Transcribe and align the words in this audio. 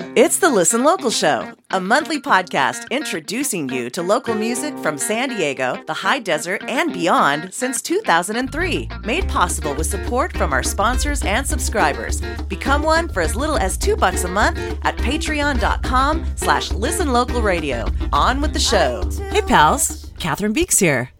It's 0.00 0.38
the 0.38 0.48
Listen 0.48 0.84
Local 0.84 1.10
Show, 1.10 1.54
a 1.70 1.80
monthly 1.80 2.20
podcast 2.20 2.88
introducing 2.88 3.68
you 3.68 3.90
to 3.90 4.00
local 4.02 4.32
music 4.32 4.78
from 4.78 4.96
San 4.96 5.28
Diego, 5.28 5.82
the 5.88 5.94
high 5.94 6.20
desert, 6.20 6.62
and 6.68 6.92
beyond 6.92 7.52
since 7.52 7.82
2003. 7.82 8.88
Made 9.02 9.28
possible 9.28 9.74
with 9.74 9.88
support 9.88 10.36
from 10.36 10.52
our 10.52 10.62
sponsors 10.62 11.24
and 11.24 11.44
subscribers. 11.44 12.20
Become 12.48 12.84
one 12.84 13.08
for 13.08 13.22
as 13.22 13.34
little 13.34 13.56
as 13.56 13.76
two 13.76 13.96
bucks 13.96 14.22
a 14.22 14.28
month 14.28 14.58
at 14.82 14.96
patreon.com 14.98 16.24
slash 16.36 16.68
listenlocalradio. 16.70 18.08
On 18.12 18.40
with 18.40 18.52
the 18.52 18.60
show. 18.60 19.02
Hey 19.30 19.42
pals, 19.42 20.12
Catherine 20.20 20.52
Beeks 20.52 20.78
here. 20.78 21.10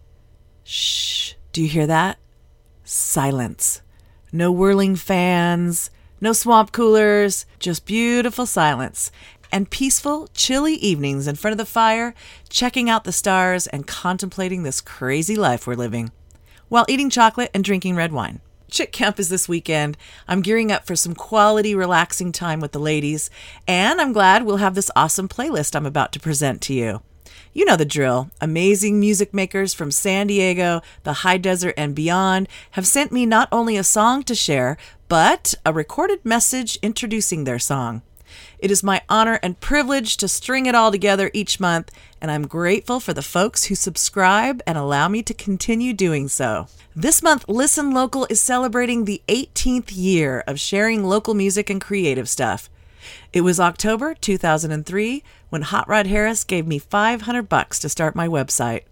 Shh, 0.62 1.32
do 1.52 1.62
you 1.62 1.68
hear 1.68 1.88
that? 1.88 2.18
Silence. 2.84 3.82
No 4.32 4.52
whirling 4.52 4.94
fans 4.94 5.90
no 6.20 6.32
swamp 6.32 6.72
coolers, 6.72 7.46
just 7.58 7.86
beautiful 7.86 8.46
silence 8.46 9.10
and 9.50 9.70
peaceful, 9.70 10.28
chilly 10.34 10.74
evenings 10.74 11.26
in 11.26 11.36
front 11.36 11.52
of 11.52 11.58
the 11.58 11.64
fire, 11.64 12.14
checking 12.48 12.90
out 12.90 13.04
the 13.04 13.12
stars 13.12 13.66
and 13.66 13.86
contemplating 13.86 14.62
this 14.62 14.80
crazy 14.80 15.36
life 15.36 15.66
we're 15.66 15.74
living 15.74 16.10
while 16.68 16.84
eating 16.88 17.10
chocolate 17.10 17.50
and 17.54 17.64
drinking 17.64 17.96
red 17.96 18.12
wine. 18.12 18.40
Chick 18.70 18.92
Camp 18.92 19.18
is 19.18 19.30
this 19.30 19.48
weekend. 19.48 19.96
I'm 20.26 20.42
gearing 20.42 20.70
up 20.70 20.86
for 20.86 20.94
some 20.94 21.14
quality, 21.14 21.74
relaxing 21.74 22.32
time 22.32 22.60
with 22.60 22.72
the 22.72 22.78
ladies, 22.78 23.30
and 23.66 24.00
I'm 24.00 24.12
glad 24.12 24.42
we'll 24.42 24.58
have 24.58 24.74
this 24.74 24.90
awesome 24.94 25.28
playlist 25.28 25.74
I'm 25.74 25.86
about 25.86 26.12
to 26.12 26.20
present 26.20 26.60
to 26.62 26.74
you. 26.74 27.00
You 27.52 27.64
know 27.64 27.76
the 27.76 27.84
drill. 27.84 28.30
Amazing 28.40 29.00
music 29.00 29.32
makers 29.32 29.72
from 29.72 29.90
San 29.90 30.26
Diego, 30.26 30.82
the 31.04 31.24
high 31.24 31.38
desert, 31.38 31.74
and 31.76 31.94
beyond 31.94 32.48
have 32.72 32.86
sent 32.86 33.10
me 33.10 33.26
not 33.26 33.48
only 33.50 33.76
a 33.76 33.84
song 33.84 34.22
to 34.24 34.34
share, 34.34 34.76
but 35.08 35.54
a 35.64 35.72
recorded 35.72 36.24
message 36.24 36.78
introducing 36.82 37.44
their 37.44 37.58
song. 37.58 38.02
It 38.58 38.70
is 38.70 38.82
my 38.82 39.00
honor 39.08 39.40
and 39.42 39.60
privilege 39.60 40.16
to 40.18 40.28
string 40.28 40.66
it 40.66 40.74
all 40.74 40.90
together 40.90 41.30
each 41.32 41.58
month, 41.58 41.90
and 42.20 42.30
I'm 42.30 42.46
grateful 42.46 43.00
for 43.00 43.14
the 43.14 43.22
folks 43.22 43.64
who 43.64 43.74
subscribe 43.74 44.60
and 44.66 44.76
allow 44.76 45.08
me 45.08 45.22
to 45.22 45.32
continue 45.32 45.92
doing 45.94 46.28
so. 46.28 46.66
This 46.94 47.22
month, 47.22 47.48
Listen 47.48 47.92
Local 47.92 48.26
is 48.28 48.42
celebrating 48.42 49.04
the 49.04 49.22
18th 49.28 49.90
year 49.94 50.44
of 50.46 50.60
sharing 50.60 51.04
local 51.04 51.34
music 51.34 51.70
and 51.70 51.80
creative 51.80 52.28
stuff. 52.28 52.68
It 53.32 53.42
was 53.42 53.60
October 53.60 54.14
2003 54.14 55.22
when 55.50 55.62
Hot 55.62 55.86
Rod 55.86 56.06
Harris 56.06 56.44
gave 56.44 56.66
me 56.66 56.78
500 56.78 57.42
bucks 57.42 57.78
to 57.80 57.88
start 57.88 58.16
my 58.16 58.26
website. 58.26 58.84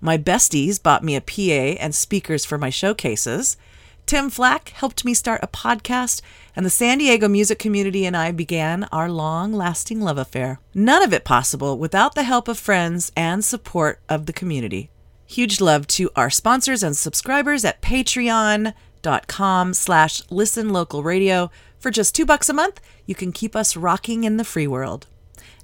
My 0.00 0.18
besties 0.18 0.82
bought 0.82 1.02
me 1.02 1.16
a 1.16 1.20
PA 1.20 1.80
and 1.82 1.94
speakers 1.94 2.44
for 2.44 2.58
my 2.58 2.68
showcases. 2.68 3.56
Tim 4.04 4.28
Flack 4.28 4.70
helped 4.70 5.04
me 5.04 5.14
start 5.14 5.40
a 5.42 5.46
podcast, 5.46 6.20
and 6.54 6.66
the 6.66 6.70
San 6.70 6.98
Diego 6.98 7.28
music 7.28 7.58
community 7.58 8.04
and 8.04 8.16
I 8.16 8.32
began 8.32 8.84
our 8.92 9.08
long 9.10 9.52
lasting 9.52 10.00
love 10.00 10.18
affair. 10.18 10.60
None 10.74 11.02
of 11.02 11.12
it 11.12 11.24
possible 11.24 11.78
without 11.78 12.14
the 12.14 12.24
help 12.24 12.48
of 12.48 12.58
friends 12.58 13.12
and 13.16 13.44
support 13.44 14.00
of 14.08 14.26
the 14.26 14.32
community. 14.32 14.90
Huge 15.26 15.60
love 15.60 15.86
to 15.88 16.10
our 16.16 16.28
sponsors 16.28 16.82
and 16.82 16.96
subscribers 16.96 17.64
at 17.64 17.80
patreon.com 17.80 18.74
slash 19.74 20.22
listenlocalradio. 20.22 21.50
For 21.80 21.90
just 21.90 22.14
two 22.14 22.26
bucks 22.26 22.50
a 22.50 22.52
month, 22.52 22.78
you 23.06 23.14
can 23.14 23.32
keep 23.32 23.56
us 23.56 23.74
rocking 23.74 24.24
in 24.24 24.36
the 24.36 24.44
free 24.44 24.66
world. 24.66 25.06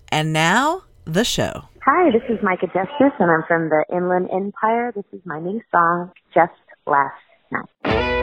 And 0.08 0.32
now, 0.32 0.84
the 1.04 1.24
show. 1.24 1.68
Hi, 1.84 2.10
this 2.10 2.22
is 2.30 2.42
Micah 2.42 2.68
Justice, 2.68 3.12
and 3.18 3.30
I'm 3.30 3.44
from 3.46 3.68
the 3.68 3.84
Inland 3.94 4.30
Empire. 4.32 4.92
This 4.96 5.04
is 5.12 5.20
my 5.26 5.38
new 5.38 5.60
song, 5.70 6.10
Just 6.34 6.52
Last 6.86 7.12
Night. 7.52 8.15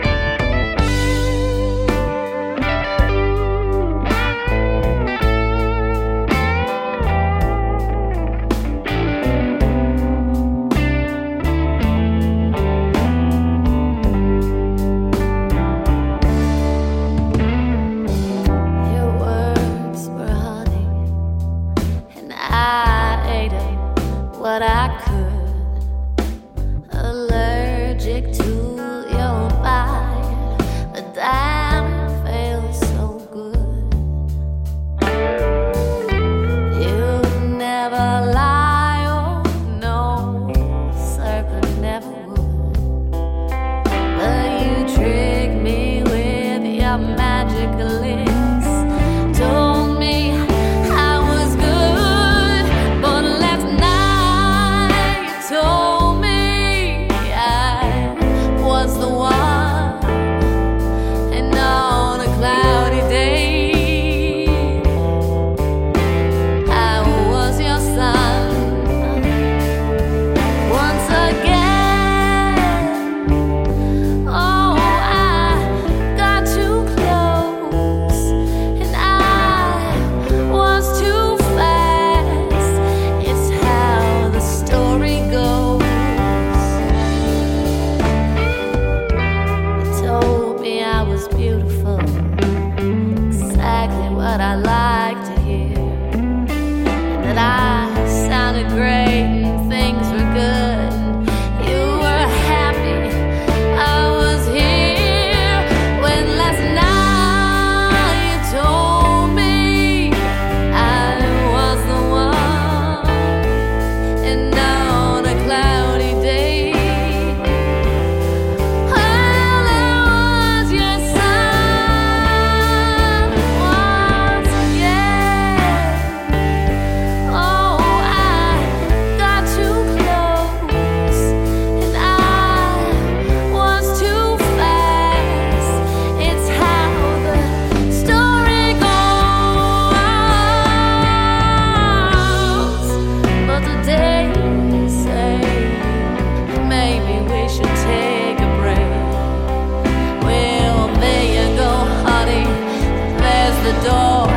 the 153.74 153.90
door. 153.90 154.33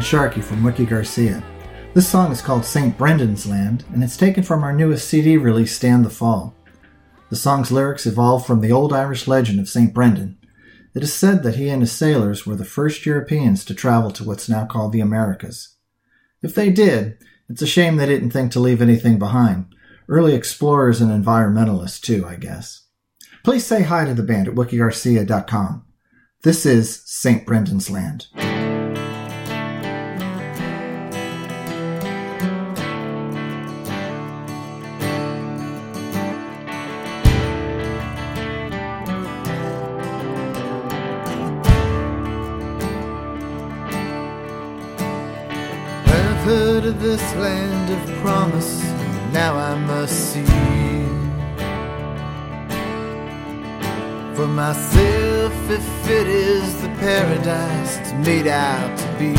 Brian 0.00 0.08
Sharkey 0.08 0.40
from 0.40 0.64
Wiki 0.64 0.86
Garcia. 0.86 1.44
This 1.92 2.08
song 2.08 2.32
is 2.32 2.40
called 2.40 2.64
St. 2.64 2.96
Brendan's 2.96 3.46
Land, 3.46 3.84
and 3.92 4.02
it's 4.02 4.16
taken 4.16 4.42
from 4.42 4.64
our 4.64 4.72
newest 4.72 5.06
CD 5.06 5.36
release, 5.36 5.76
Stand 5.76 6.06
the 6.06 6.10
Fall. 6.10 6.54
The 7.28 7.36
song's 7.36 7.70
lyrics 7.70 8.06
evolved 8.06 8.46
from 8.46 8.62
the 8.62 8.72
old 8.72 8.94
Irish 8.94 9.28
legend 9.28 9.60
of 9.60 9.68
St. 9.68 9.92
Brendan. 9.92 10.38
It 10.94 11.02
is 11.02 11.12
said 11.12 11.42
that 11.42 11.56
he 11.56 11.68
and 11.68 11.82
his 11.82 11.92
sailors 11.92 12.46
were 12.46 12.56
the 12.56 12.64
first 12.64 13.04
Europeans 13.04 13.62
to 13.66 13.74
travel 13.74 14.10
to 14.12 14.24
what's 14.24 14.48
now 14.48 14.64
called 14.64 14.92
the 14.92 15.02
Americas. 15.02 15.76
If 16.40 16.54
they 16.54 16.70
did, 16.70 17.18
it's 17.50 17.60
a 17.60 17.66
shame 17.66 17.96
they 17.96 18.06
didn't 18.06 18.30
think 18.30 18.52
to 18.52 18.60
leave 18.60 18.80
anything 18.80 19.18
behind. 19.18 19.66
Early 20.08 20.34
explorers 20.34 21.02
and 21.02 21.10
environmentalists, 21.10 22.00
too, 22.00 22.24
I 22.26 22.36
guess. 22.36 22.86
Please 23.44 23.66
say 23.66 23.82
hi 23.82 24.06
to 24.06 24.14
the 24.14 24.22
band 24.22 24.48
at 24.48 24.54
wikigarcia.com. 24.54 25.84
This 26.42 26.64
is 26.64 27.02
St. 27.04 27.44
Brendan's 27.44 27.90
Land. 27.90 28.28
This 47.00 47.34
land 47.34 47.90
of 47.90 48.16
promise, 48.18 48.82
now 49.32 49.56
I 49.56 49.74
must 49.74 50.32
see. 50.32 50.44
For 54.36 54.46
myself, 54.46 55.54
if 55.70 56.10
it 56.10 56.28
is 56.28 56.82
the 56.82 56.88
paradise 57.00 57.96
it's 57.98 58.12
made 58.28 58.46
out 58.46 58.98
to 58.98 59.06
be. 59.18 59.34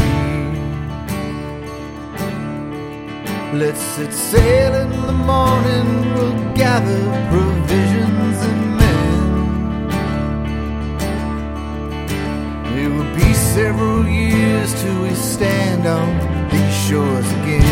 Let's 3.56 3.80
set 3.80 4.12
sail 4.12 4.74
in 4.74 4.90
the 4.90 5.14
morning, 5.14 6.16
we'll 6.16 6.54
gather 6.56 7.02
provisions 7.30 8.38
and 8.50 8.78
men. 8.82 9.22
It 12.80 12.90
will 12.90 13.16
be 13.16 13.34
several 13.34 14.08
years 14.08 14.74
till 14.82 15.04
we 15.04 15.14
stand 15.14 15.86
on 15.86 16.41
shores 16.92 17.32
again. 17.40 17.70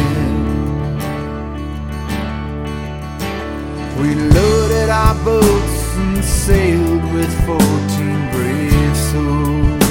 We 3.99 4.15
loaded 4.15 4.89
our 4.89 5.15
boats 5.25 5.79
and 5.97 6.23
sailed 6.23 7.03
with 7.13 7.31
fourteen 7.45 8.19
brave 8.33 8.95
souls. 9.09 9.83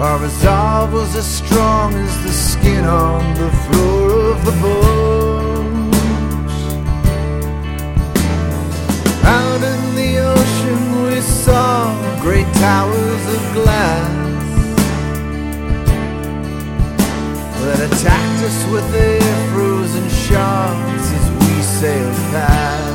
Our 0.00 0.18
resolve 0.20 0.92
was 0.94 1.16
as 1.16 1.26
strong 1.26 1.92
as 1.92 2.14
the 2.24 2.32
skin 2.32 2.84
on 2.86 3.22
the 3.42 3.50
floor 3.64 4.06
of 4.32 4.38
the 4.48 4.56
boat. 4.62 5.98
Out 9.36 9.62
in 9.72 9.82
the 10.00 10.12
ocean 10.32 10.80
we 11.04 11.20
saw 11.20 11.72
great 12.22 12.50
towers 12.54 13.24
of 13.36 13.42
glass 13.52 14.17
that 17.68 17.80
attacked 17.80 18.42
us 18.44 18.64
with 18.72 18.90
their 18.92 19.20
frozen 19.52 20.08
shards 20.08 21.12
as 21.12 21.30
we 21.32 21.62
sailed 21.62 22.14
past. 22.32 22.87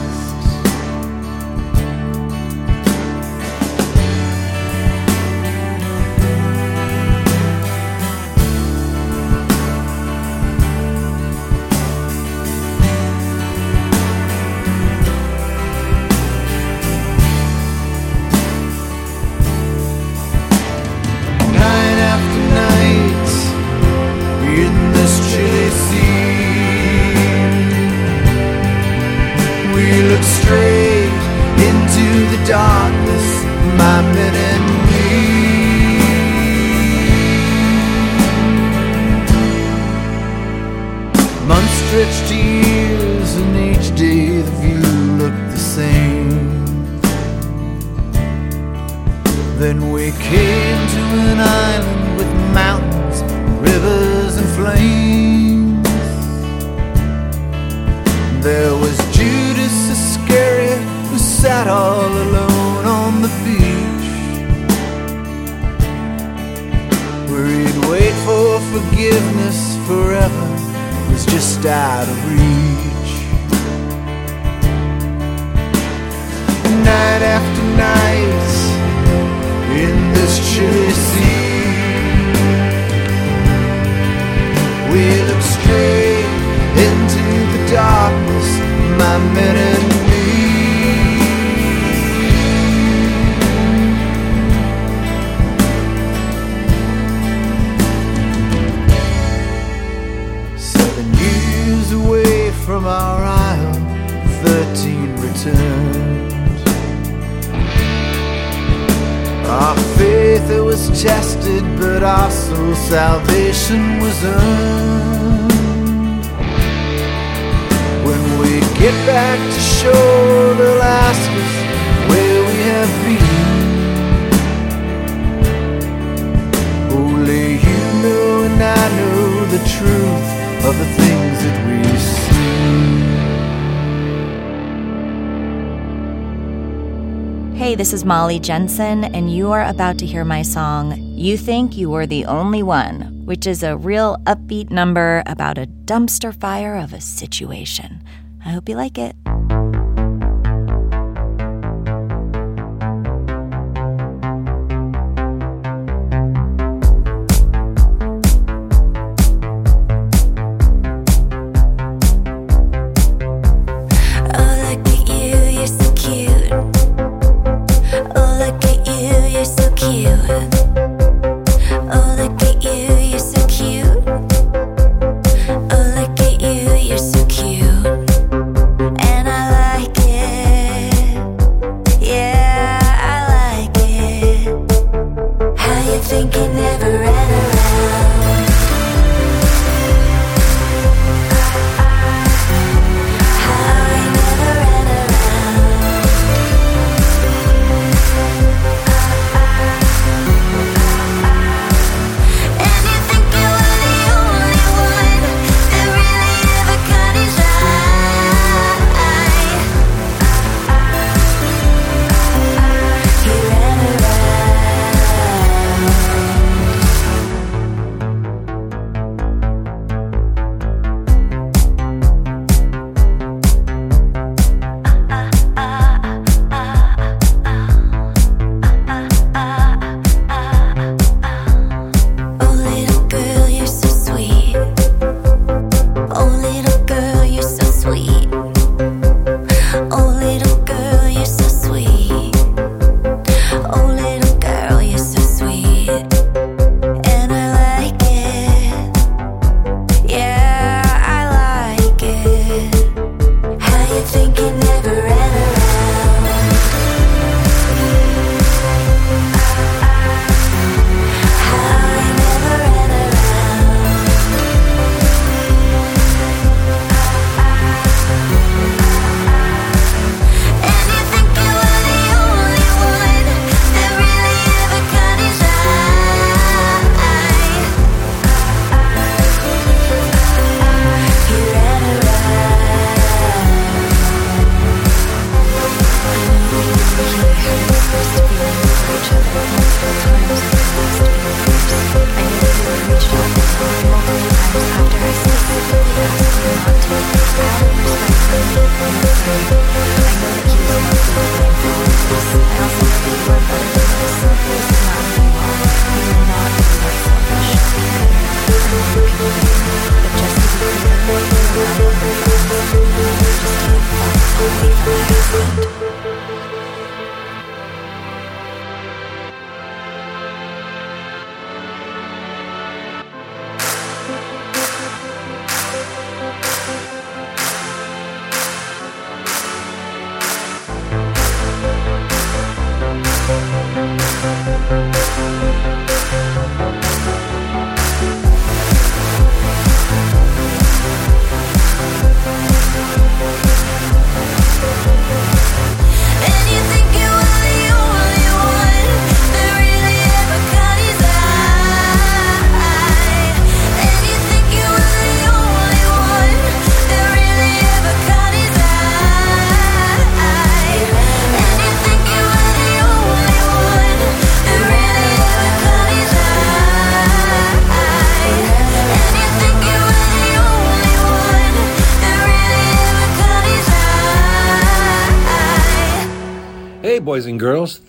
Molly 138.05 138.39
Jensen, 138.39 139.03
and 139.03 139.33
you 139.33 139.51
are 139.51 139.65
about 139.65 139.97
to 139.99 140.05
hear 140.05 140.25
my 140.25 140.41
song, 140.41 140.97
You 140.97 141.37
Think 141.37 141.77
You 141.77 141.89
Were 141.89 142.05
the 142.05 142.25
Only 142.25 142.61
One, 142.61 143.25
which 143.25 143.47
is 143.47 143.63
a 143.63 143.77
real 143.77 144.17
upbeat 144.25 144.69
number 144.69 145.23
about 145.25 145.57
a 145.57 145.67
dumpster 145.85 146.33
fire 146.33 146.75
of 146.75 146.93
a 146.93 146.99
situation. 146.99 148.03
I 148.45 148.49
hope 148.49 148.67
you 148.67 148.75
like 148.75 148.97
it. 148.97 149.15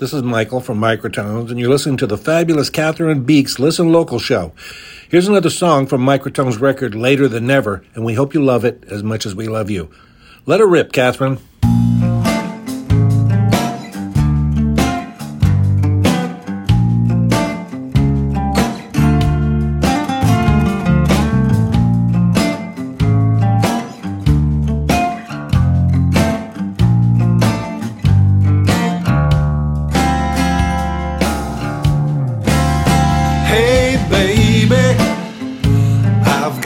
This 0.04 0.12
is 0.12 0.22
Michael 0.22 0.60
from 0.60 0.78
Microtones, 0.78 1.48
and 1.48 1.58
you're 1.58 1.70
listening 1.70 1.96
to 1.96 2.06
the 2.06 2.18
fabulous 2.18 2.68
Catherine 2.68 3.22
Beeks 3.22 3.58
Listen 3.58 3.90
Local 3.90 4.18
show. 4.18 4.52
Here's 5.08 5.28
another 5.28 5.48
song 5.48 5.86
from 5.86 6.02
Microtones' 6.02 6.60
record, 6.60 6.94
Later 6.94 7.26
Than 7.26 7.46
Never, 7.46 7.82
and 7.94 8.04
we 8.04 8.12
hope 8.12 8.34
you 8.34 8.44
love 8.44 8.66
it 8.66 8.84
as 8.90 9.02
much 9.02 9.24
as 9.24 9.34
we 9.34 9.48
love 9.48 9.70
you. 9.70 9.90
Let 10.44 10.60
her 10.60 10.66
rip, 10.66 10.92
Catherine. 10.92 11.38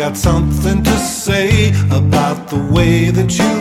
Got 0.09 0.17
something 0.17 0.83
to 0.83 0.97
say 0.97 1.69
about 1.91 2.49
the 2.49 2.57
way 2.73 3.11
that 3.11 3.31
you 3.39 3.58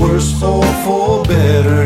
worse 0.00 0.42
or 0.42 0.62
for 0.84 1.22
better. 1.24 1.77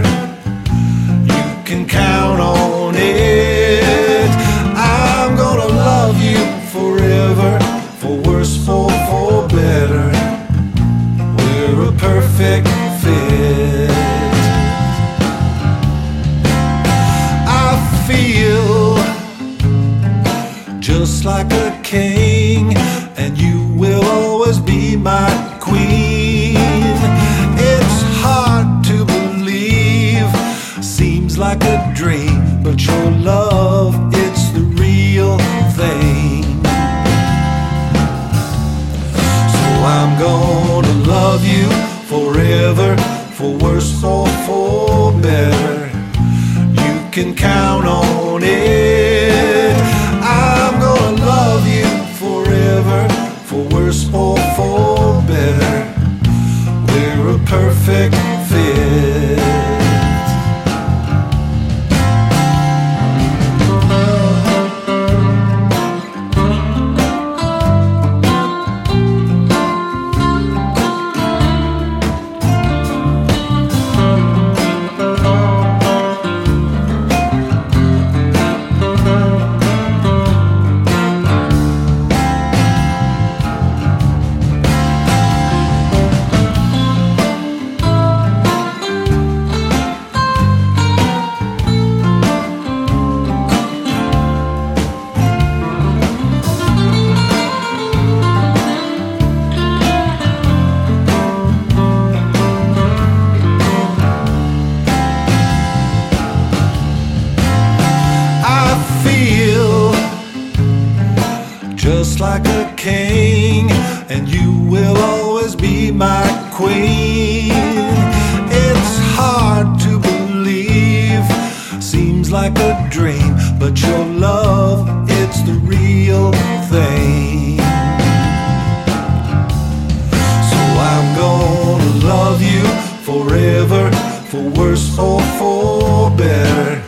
For 135.38 136.10
better. 136.16 136.82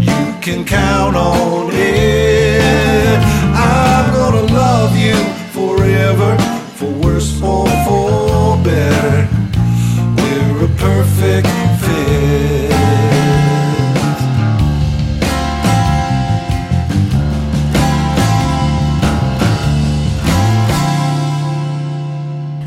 You 0.00 0.34
can 0.40 0.64
count 0.64 1.16
on 1.16 1.70
it. 1.72 3.18
I'm 3.54 4.12
gonna 4.12 4.52
love 4.52 4.96
you 4.96 5.16
forever, 5.52 6.36
for 6.76 6.90
worse 6.90 7.40
or 7.42 7.68
for 7.86 8.56
better. 8.62 9.28
We're 10.16 10.64
a 10.64 10.68
perfect 10.76 11.48
fit. 11.80 12.68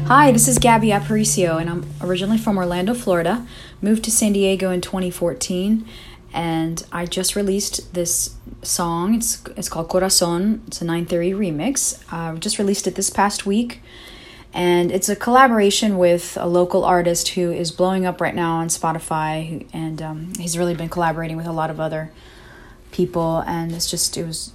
Hi, 0.08 0.32
this 0.34 0.48
is 0.50 0.58
Gabby 0.60 0.90
Aparicio, 0.90 1.60
and 1.60 1.70
I'm 1.70 1.86
originally 2.02 2.38
from 2.38 2.58
Orlando, 2.58 2.94
Florida. 2.94 3.48
Moved 3.84 4.04
to 4.04 4.12
San 4.12 4.34
Diego 4.34 4.70
in 4.70 4.80
2014, 4.80 5.88
and 6.32 6.86
I 6.92 7.08
just 7.08 7.36
released 7.36 7.96
this 7.96 8.36
song. 8.62 9.16
It's 9.16 9.44
it's 9.58 9.70
called 9.70 9.90
Corazon. 9.90 10.62
It's 10.68 10.84
a 10.84 10.86
Nine 10.86 11.08
Theory 11.08 11.32
remix. 11.32 12.00
I 12.14 12.36
just 12.36 12.60
released 12.60 12.86
it 12.86 12.94
this 12.94 13.10
past 13.10 13.48
week, 13.48 13.82
and 14.54 14.92
it's 14.92 15.10
a 15.10 15.16
collaboration 15.16 15.98
with 15.98 16.38
a 16.40 16.46
local 16.46 16.86
artist 16.86 17.30
who 17.30 17.52
is 17.52 17.72
blowing 17.72 18.06
up 18.06 18.22
right 18.22 18.36
now 18.36 18.58
on 18.58 18.68
Spotify, 18.68 19.66
and 19.74 20.00
um, 20.00 20.34
he's 20.38 20.60
really 20.60 20.76
been 20.76 20.90
collaborating 20.90 21.36
with 21.36 21.48
a 21.48 21.52
lot 21.52 21.72
of 21.72 21.80
other 21.80 22.12
people, 22.92 23.40
and 23.48 23.72
it's 23.72 23.90
just 23.90 24.16
it 24.16 24.28
was 24.28 24.52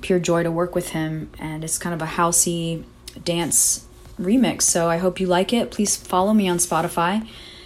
pure 0.00 0.18
joy 0.18 0.42
to 0.42 0.50
work 0.50 0.74
with 0.74 0.88
him, 0.88 1.30
and 1.38 1.62
it's 1.62 1.78
kind 1.78 1.94
of 1.94 2.02
a 2.02 2.12
housey 2.14 2.82
dance 3.24 3.86
remix. 4.20 4.62
So 4.62 4.90
I 4.90 4.96
hope 4.96 5.20
you 5.20 5.28
like 5.28 5.52
it. 5.52 5.70
Please 5.70 5.94
follow 5.94 6.34
me 6.34 6.48
on 6.48 6.58
Spotify 6.58 7.24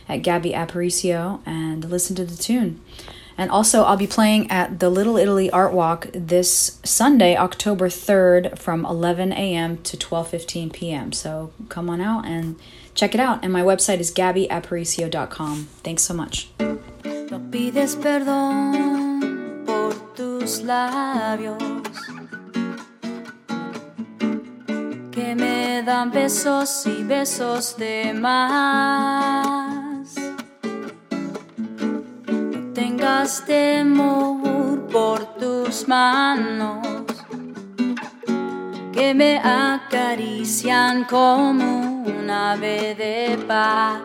at 0.08 0.22
Gabby 0.22 0.52
Aparicio 0.52 1.40
and 1.46 1.84
listen 1.84 2.16
to 2.16 2.24
the 2.24 2.36
tune. 2.36 2.80
And 3.38 3.50
also, 3.50 3.82
I'll 3.82 3.98
be 3.98 4.06
playing 4.06 4.50
at 4.50 4.80
the 4.80 4.88
Little 4.88 5.18
Italy 5.18 5.50
Art 5.50 5.72
Walk 5.72 6.06
this 6.14 6.80
Sunday, 6.84 7.36
October 7.36 7.88
3rd 7.88 8.58
from 8.58 8.86
11 8.86 9.32
a.m. 9.32 9.76
to 9.82 9.96
12.15 9.96 10.72
p.m. 10.72 11.12
So 11.12 11.52
come 11.68 11.90
on 11.90 12.00
out 12.00 12.24
and 12.24 12.56
check 12.94 13.14
it 13.14 13.20
out. 13.20 13.40
And 13.42 13.52
my 13.52 13.60
website 13.60 13.98
is 13.98 14.10
gabbyaparicio.com. 14.12 15.68
Thanks 15.82 16.02
so 16.02 16.14
much. 16.14 16.48
No 16.58 17.40
pides 17.50 17.96
perdón 17.96 19.66
por 19.66 19.92
tus 20.14 20.62
labios 20.62 21.60
que 25.10 25.34
me 25.34 25.82
dan 25.82 26.10
besos 26.10 26.86
y 26.86 27.02
besos 27.02 27.76
de 27.76 28.14
más. 28.14 29.85
Tengas 32.76 33.42
temor 33.46 34.86
por 34.92 35.24
tus 35.38 35.88
manos 35.88 36.86
que 38.92 39.14
me 39.14 39.38
acarician 39.38 41.04
como 41.04 42.02
un 42.02 42.28
ave 42.30 42.94
de 42.94 43.38
paz. 43.48 44.02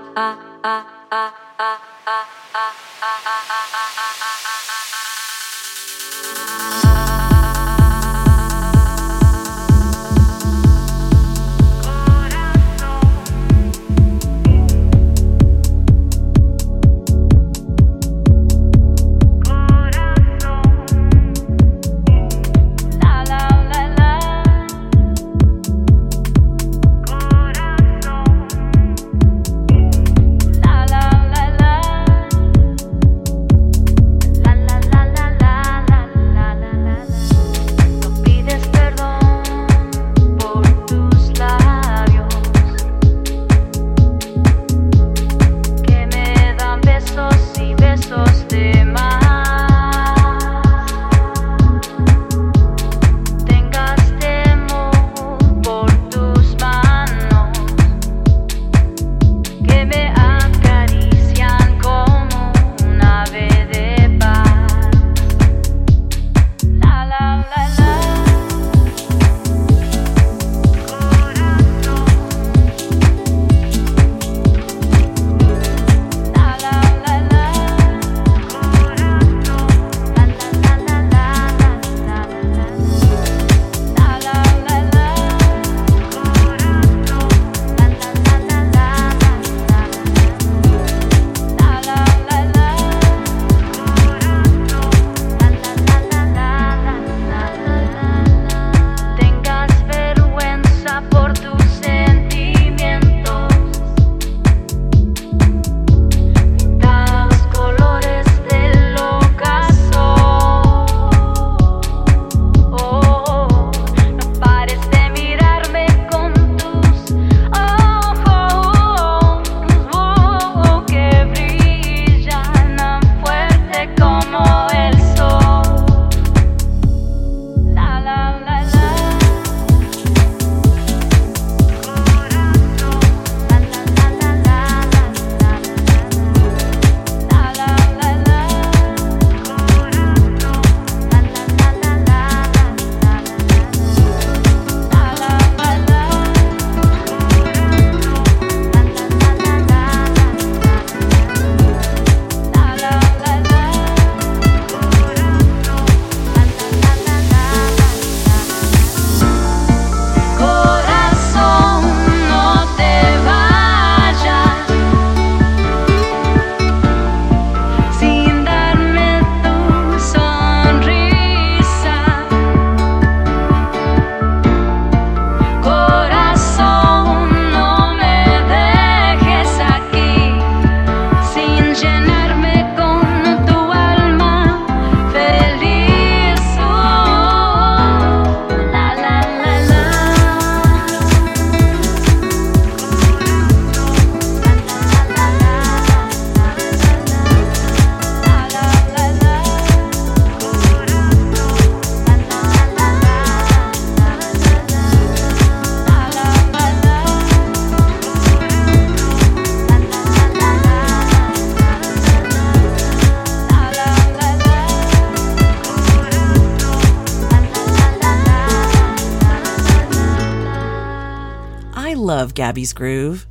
I 222.51 222.53
Gabby's 222.53 222.73
Groove. 222.73 223.27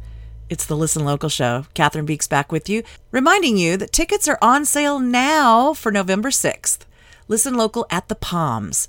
It's 0.49 0.65
the 0.65 0.75
Listen 0.75 1.05
Local 1.05 1.29
show. 1.29 1.67
Catherine 1.75 2.07
Beeks 2.07 2.27
back 2.27 2.51
with 2.51 2.71
you, 2.71 2.83
reminding 3.11 3.59
you 3.59 3.77
that 3.77 3.93
tickets 3.93 4.27
are 4.27 4.39
on 4.41 4.65
sale 4.65 4.99
now 4.99 5.75
for 5.75 5.93
November 5.93 6.31
6th. 6.31 6.87
Listen 7.29 7.53
Local 7.53 7.85
at 7.91 8.09
the 8.09 8.15
Palms. 8.15 8.89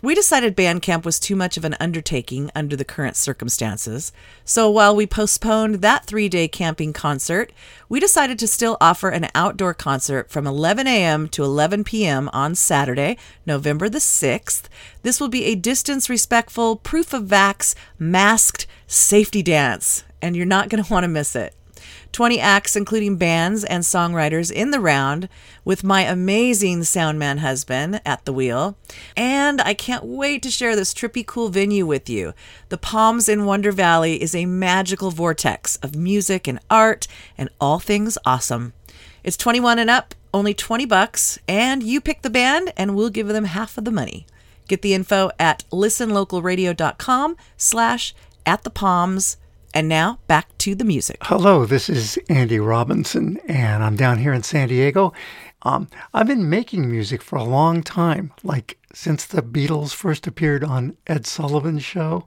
We 0.00 0.14
decided 0.14 0.56
Bandcamp 0.56 1.04
was 1.04 1.18
too 1.18 1.34
much 1.34 1.56
of 1.56 1.64
an 1.64 1.74
undertaking 1.80 2.52
under 2.54 2.76
the 2.76 2.84
current 2.84 3.16
circumstances. 3.16 4.12
So 4.44 4.70
while 4.70 4.94
we 4.94 5.08
postponed 5.08 5.76
that 5.76 6.04
three 6.06 6.28
day 6.28 6.46
camping 6.46 6.92
concert, 6.92 7.52
we 7.88 7.98
decided 7.98 8.38
to 8.38 8.46
still 8.46 8.76
offer 8.80 9.08
an 9.08 9.28
outdoor 9.34 9.74
concert 9.74 10.30
from 10.30 10.46
11 10.46 10.86
a.m. 10.86 11.28
to 11.30 11.42
11 11.42 11.82
p.m. 11.82 12.30
on 12.32 12.54
Saturday, 12.54 13.16
November 13.44 13.88
the 13.88 13.98
6th. 13.98 14.66
This 15.02 15.18
will 15.18 15.28
be 15.28 15.46
a 15.46 15.56
distance 15.56 16.08
respectful, 16.08 16.76
proof 16.76 17.12
of 17.12 17.24
vax, 17.24 17.74
masked 17.98 18.68
safety 18.86 19.42
dance, 19.42 20.04
and 20.22 20.36
you're 20.36 20.46
not 20.46 20.68
going 20.68 20.84
to 20.84 20.92
want 20.92 21.02
to 21.02 21.08
miss 21.08 21.34
it. 21.34 21.56
20 22.12 22.40
acts, 22.40 22.74
including 22.74 23.16
bands 23.16 23.64
and 23.64 23.84
songwriters, 23.84 24.50
in 24.50 24.70
the 24.70 24.80
round, 24.80 25.28
with 25.64 25.84
my 25.84 26.02
amazing 26.02 26.80
soundman 26.80 27.38
husband 27.38 28.00
at 28.04 28.24
the 28.24 28.32
wheel. 28.32 28.76
And 29.16 29.60
I 29.60 29.74
can't 29.74 30.04
wait 30.04 30.42
to 30.42 30.50
share 30.50 30.74
this 30.74 30.94
trippy 30.94 31.24
cool 31.24 31.48
venue 31.48 31.86
with 31.86 32.08
you. 32.08 32.32
The 32.70 32.78
Palms 32.78 33.28
in 33.28 33.44
Wonder 33.44 33.72
Valley 33.72 34.20
is 34.22 34.34
a 34.34 34.46
magical 34.46 35.10
vortex 35.10 35.76
of 35.76 35.94
music 35.94 36.48
and 36.48 36.58
art 36.70 37.06
and 37.36 37.48
all 37.60 37.78
things 37.78 38.18
awesome. 38.24 38.72
It's 39.22 39.36
21 39.36 39.78
and 39.78 39.90
up, 39.90 40.14
Only 40.32 40.54
20 40.54 40.84
bucks, 40.86 41.38
and 41.48 41.82
you 41.82 42.00
pick 42.00 42.22
the 42.22 42.30
band, 42.30 42.72
and 42.76 42.94
we'll 42.94 43.10
give 43.10 43.28
them 43.28 43.44
half 43.44 43.78
of 43.78 43.84
the 43.84 43.90
money. 43.90 44.26
Get 44.68 44.82
the 44.82 44.94
info 44.94 45.30
at 45.38 45.64
listenlocalradio.com 45.70 47.36
slash 47.56 48.14
at 48.44 48.64
the 48.64 48.70
palms. 48.70 49.38
And 49.78 49.88
now 49.88 50.18
back 50.26 50.58
to 50.58 50.74
the 50.74 50.82
music. 50.82 51.18
Hello, 51.22 51.64
this 51.64 51.88
is 51.88 52.18
Andy 52.28 52.58
Robinson, 52.58 53.38
and 53.46 53.84
I'm 53.84 53.94
down 53.94 54.18
here 54.18 54.32
in 54.32 54.42
San 54.42 54.66
Diego. 54.66 55.12
Um, 55.62 55.86
I've 56.12 56.26
been 56.26 56.50
making 56.50 56.90
music 56.90 57.22
for 57.22 57.36
a 57.36 57.44
long 57.44 57.84
time, 57.84 58.32
like 58.42 58.76
since 58.92 59.24
the 59.24 59.40
Beatles 59.40 59.94
first 59.94 60.26
appeared 60.26 60.64
on 60.64 60.96
Ed 61.06 61.26
Sullivan's 61.26 61.84
show. 61.84 62.26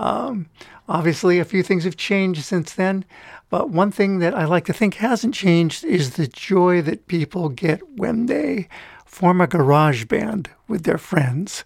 Um, 0.00 0.48
obviously, 0.88 1.38
a 1.38 1.44
few 1.44 1.62
things 1.62 1.84
have 1.84 1.96
changed 1.96 2.42
since 2.42 2.72
then, 2.72 3.04
but 3.50 3.70
one 3.70 3.92
thing 3.92 4.18
that 4.18 4.34
I 4.34 4.44
like 4.44 4.64
to 4.64 4.72
think 4.72 4.94
hasn't 4.94 5.32
changed 5.32 5.84
is 5.84 6.14
the 6.14 6.26
joy 6.26 6.82
that 6.82 7.06
people 7.06 7.50
get 7.50 7.88
when 7.88 8.26
they 8.26 8.66
form 9.06 9.40
a 9.40 9.46
garage 9.46 10.06
band 10.06 10.50
with 10.66 10.82
their 10.82 10.98
friends 10.98 11.64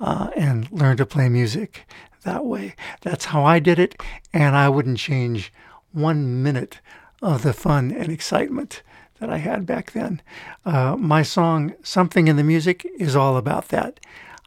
uh, 0.00 0.30
and 0.34 0.68
learn 0.72 0.96
to 0.96 1.06
play 1.06 1.28
music 1.28 1.86
that 2.24 2.44
way. 2.44 2.74
That's 3.02 3.26
how 3.26 3.44
I 3.44 3.58
did 3.58 3.78
it, 3.78 4.00
and 4.32 4.56
I 4.56 4.68
wouldn't 4.68 4.98
change 4.98 5.52
one 5.92 6.42
minute 6.42 6.80
of 7.22 7.42
the 7.42 7.52
fun 7.52 7.92
and 7.92 8.10
excitement 8.10 8.82
that 9.20 9.30
I 9.30 9.38
had 9.38 9.64
back 9.64 9.92
then. 9.92 10.20
Uh, 10.64 10.96
my 10.96 11.22
song, 11.22 11.74
Something 11.82 12.28
in 12.28 12.36
the 12.36 12.44
Music, 12.44 12.86
is 12.98 13.14
all 13.14 13.36
about 13.36 13.68
that. 13.68 14.00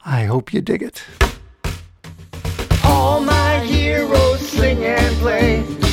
I 0.06 0.26
hope 0.26 0.54
you 0.54 0.62
dig 0.62 0.84
it. 0.84 1.04
All 2.84 3.22
my 3.22 3.60
heroes 3.60 4.40
sing 4.48 4.84
and 4.84 5.16
play. 5.18 5.87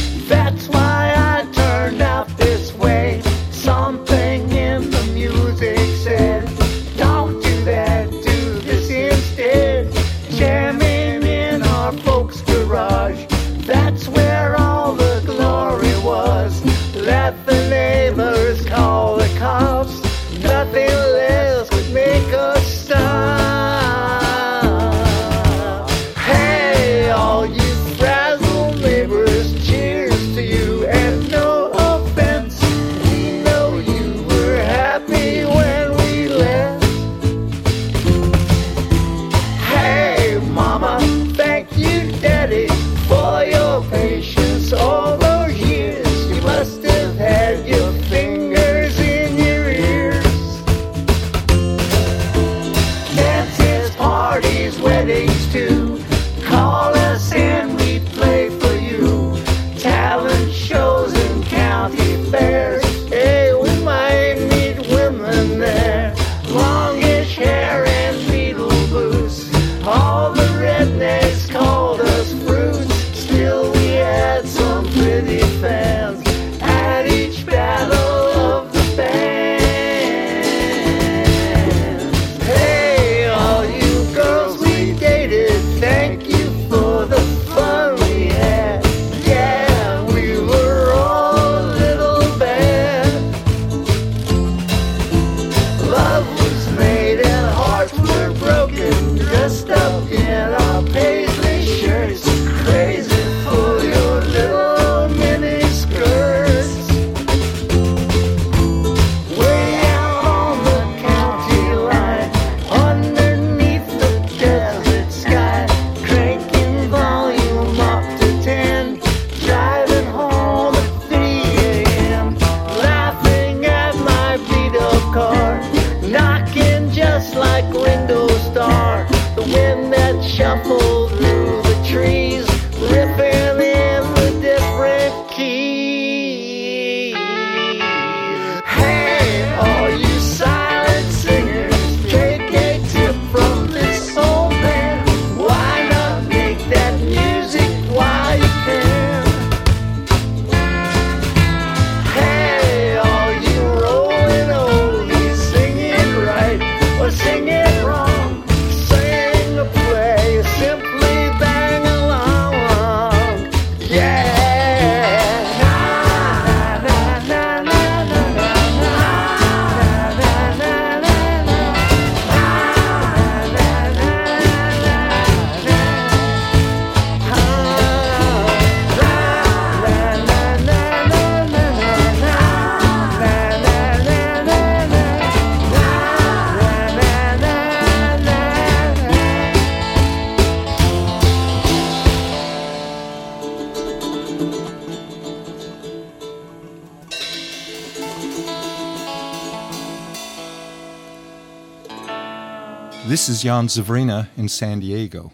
This 203.25 203.37
is 203.37 203.43
Jan 203.45 203.69
Zavrina 203.69 204.29
in 204.37 204.51
San 204.51 204.81
Diego. 204.81 205.33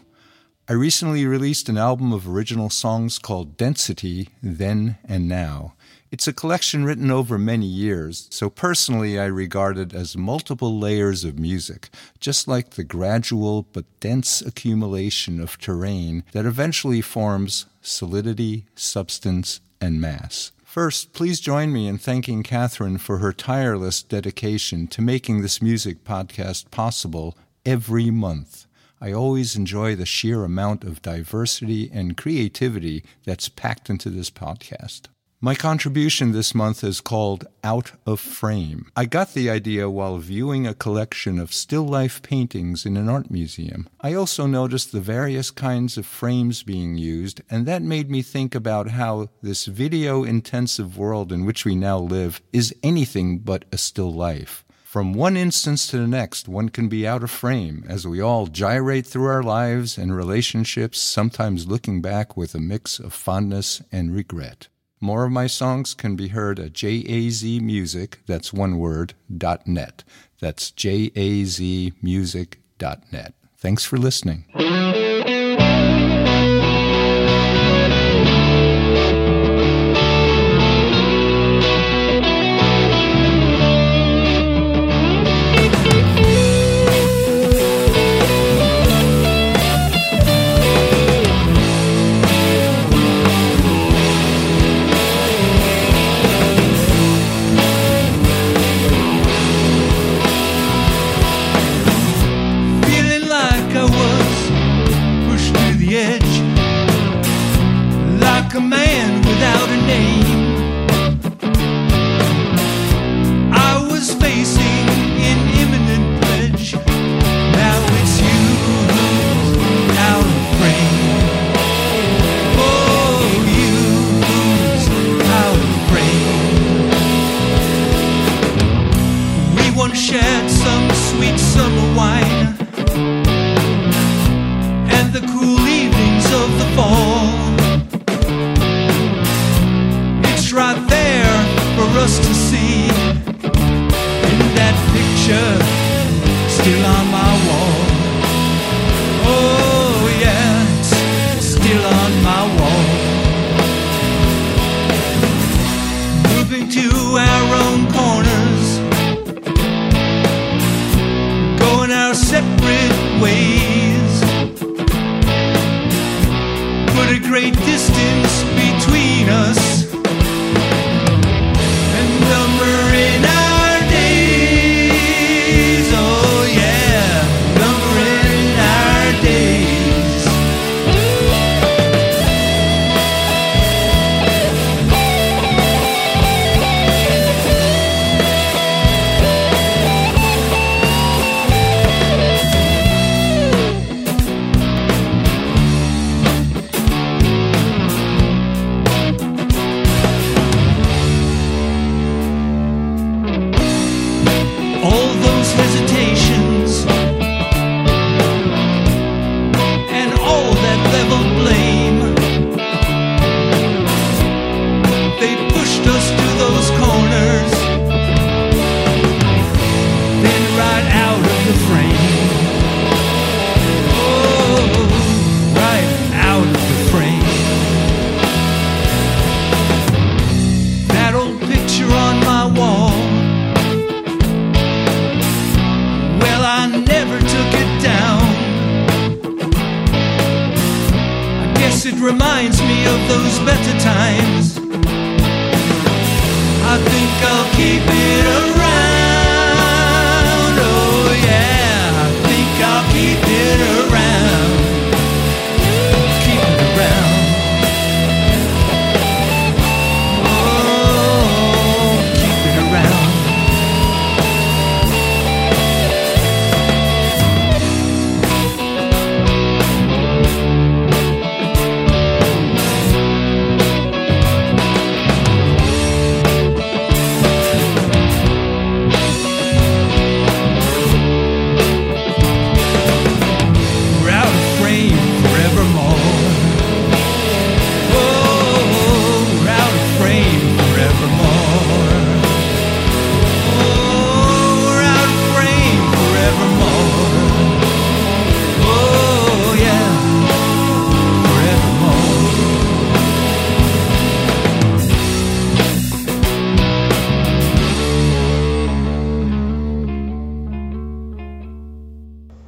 I 0.68 0.74
recently 0.74 1.26
released 1.26 1.68
an 1.68 1.76
album 1.76 2.12
of 2.12 2.28
original 2.28 2.70
songs 2.70 3.18
called 3.18 3.56
Density 3.56 4.28
Then 4.40 4.98
and 5.04 5.28
Now. 5.28 5.74
It's 6.12 6.28
a 6.28 6.32
collection 6.32 6.84
written 6.84 7.10
over 7.10 7.36
many 7.36 7.66
years, 7.66 8.28
so 8.30 8.48
personally 8.48 9.18
I 9.18 9.24
regard 9.24 9.76
it 9.76 9.92
as 9.92 10.16
multiple 10.16 10.78
layers 10.78 11.24
of 11.24 11.40
music, 11.40 11.88
just 12.20 12.46
like 12.46 12.70
the 12.70 12.84
gradual 12.84 13.66
but 13.72 13.86
dense 13.98 14.40
accumulation 14.40 15.40
of 15.40 15.58
terrain 15.58 16.22
that 16.30 16.46
eventually 16.46 17.00
forms 17.00 17.66
solidity, 17.82 18.66
substance, 18.76 19.60
and 19.80 20.00
mass. 20.00 20.52
First, 20.62 21.12
please 21.12 21.40
join 21.40 21.72
me 21.72 21.88
in 21.88 21.98
thanking 21.98 22.44
Catherine 22.44 22.98
for 22.98 23.18
her 23.18 23.32
tireless 23.32 24.00
dedication 24.00 24.86
to 24.86 25.02
making 25.02 25.42
this 25.42 25.60
music 25.60 26.04
podcast 26.04 26.70
possible 26.70 27.36
every 27.64 28.10
month. 28.10 28.66
I 29.00 29.12
always 29.12 29.56
enjoy 29.56 29.96
the 29.96 30.04
sheer 30.04 30.44
amount 30.44 30.84
of 30.84 31.00
diversity 31.00 31.90
and 31.92 32.16
creativity 32.16 33.02
that's 33.24 33.48
packed 33.48 33.88
into 33.88 34.10
this 34.10 34.30
podcast. 34.30 35.08
My 35.42 35.54
contribution 35.54 36.32
this 36.32 36.54
month 36.54 36.84
is 36.84 37.00
called 37.00 37.46
Out 37.64 37.92
of 38.04 38.20
Frame. 38.20 38.92
I 38.94 39.06
got 39.06 39.32
the 39.32 39.48
idea 39.48 39.88
while 39.88 40.18
viewing 40.18 40.66
a 40.66 40.74
collection 40.74 41.38
of 41.38 41.54
still 41.54 41.84
life 41.84 42.20
paintings 42.20 42.84
in 42.84 42.98
an 42.98 43.08
art 43.08 43.30
museum. 43.30 43.88
I 44.02 44.12
also 44.12 44.46
noticed 44.46 44.92
the 44.92 45.00
various 45.00 45.50
kinds 45.50 45.96
of 45.96 46.04
frames 46.04 46.62
being 46.62 46.98
used, 46.98 47.40
and 47.48 47.64
that 47.64 47.80
made 47.80 48.10
me 48.10 48.20
think 48.20 48.54
about 48.54 48.90
how 48.90 49.30
this 49.40 49.64
video 49.64 50.24
intensive 50.24 50.98
world 50.98 51.32
in 51.32 51.46
which 51.46 51.64
we 51.64 51.74
now 51.74 51.98
live 51.98 52.42
is 52.52 52.74
anything 52.82 53.38
but 53.38 53.64
a 53.72 53.78
still 53.78 54.12
life. 54.12 54.62
From 54.90 55.12
one 55.12 55.36
instance 55.36 55.86
to 55.86 55.98
the 55.98 56.08
next, 56.08 56.48
one 56.48 56.68
can 56.68 56.88
be 56.88 57.06
out 57.06 57.22
of 57.22 57.30
frame 57.30 57.84
as 57.86 58.08
we 58.08 58.20
all 58.20 58.48
gyrate 58.48 59.06
through 59.06 59.26
our 59.26 59.40
lives 59.40 59.96
and 59.96 60.12
relationships, 60.12 60.98
sometimes 60.98 61.68
looking 61.68 62.02
back 62.02 62.36
with 62.36 62.56
a 62.56 62.58
mix 62.58 62.98
of 62.98 63.12
fondness 63.12 63.80
and 63.92 64.12
regret. 64.12 64.66
More 65.00 65.26
of 65.26 65.30
my 65.30 65.46
songs 65.46 65.94
can 65.94 66.16
be 66.16 66.26
heard 66.26 66.58
at 66.58 66.72
jazmusic, 66.72 68.14
that's 68.26 68.52
one 68.52 68.80
word, 68.80 69.14
dot 69.32 69.64
net. 69.64 70.02
That's 70.40 70.72
jazmusic 70.72 72.54
dot 72.78 73.04
net. 73.12 73.34
Thanks 73.58 73.84
for 73.84 73.96
listening. 73.96 74.44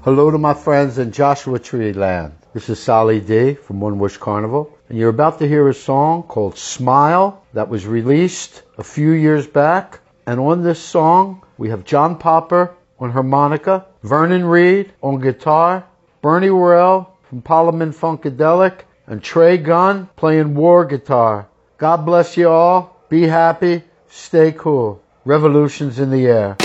Hello 0.04 0.32
to 0.32 0.36
my 0.36 0.52
friends 0.52 0.98
in 0.98 1.12
Joshua 1.12 1.60
Tree 1.60 1.92
Land. 1.92 2.34
This 2.52 2.68
is 2.68 2.82
Sally 2.82 3.20
D 3.20 3.54
from 3.54 3.78
One 3.78 4.00
Wish 4.00 4.16
Carnival, 4.16 4.76
and 4.88 4.98
you're 4.98 5.10
about 5.10 5.38
to 5.38 5.46
hear 5.46 5.68
a 5.68 5.74
song 5.74 6.24
called 6.24 6.58
Smile 6.58 7.44
that 7.52 7.68
was 7.68 7.86
released 7.86 8.64
a 8.78 8.82
few 8.82 9.12
years 9.12 9.46
back. 9.46 10.00
And 10.26 10.40
on 10.40 10.64
this 10.64 10.80
song, 10.80 11.44
we 11.56 11.70
have 11.70 11.84
John 11.84 12.18
Popper 12.18 12.74
on 12.98 13.12
harmonica, 13.12 13.86
Vernon 14.02 14.44
Reid 14.44 14.92
on 15.02 15.20
guitar, 15.20 15.86
Bernie 16.20 16.50
Worrell 16.50 17.16
from 17.28 17.40
Parliament 17.40 17.94
Funkadelic, 17.94 18.80
and 19.06 19.22
Trey 19.22 19.56
Gunn 19.56 20.08
playing 20.16 20.56
Warr 20.56 20.84
guitar. 20.84 21.46
God 21.78 21.98
bless 21.98 22.36
you 22.36 22.48
all. 22.48 23.04
Be 23.08 23.22
happy. 23.22 23.84
Stay 24.08 24.50
cool. 24.50 25.00
Revolutions 25.24 26.00
in 26.00 26.10
the 26.10 26.26
air. 26.26 26.56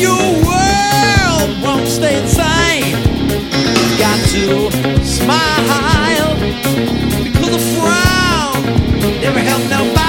your 0.00 0.32
world 0.48 1.62
won't 1.62 1.86
stay 1.86 2.20
the 2.20 2.28
same. 2.28 2.96
You 3.90 3.98
Got 3.98 4.18
to 4.34 4.44
smile 5.04 6.36
because 7.32 7.54
a 7.54 7.62
frown 7.76 8.64
never 9.20 9.40
helped 9.40 9.68
nobody. 9.68 9.99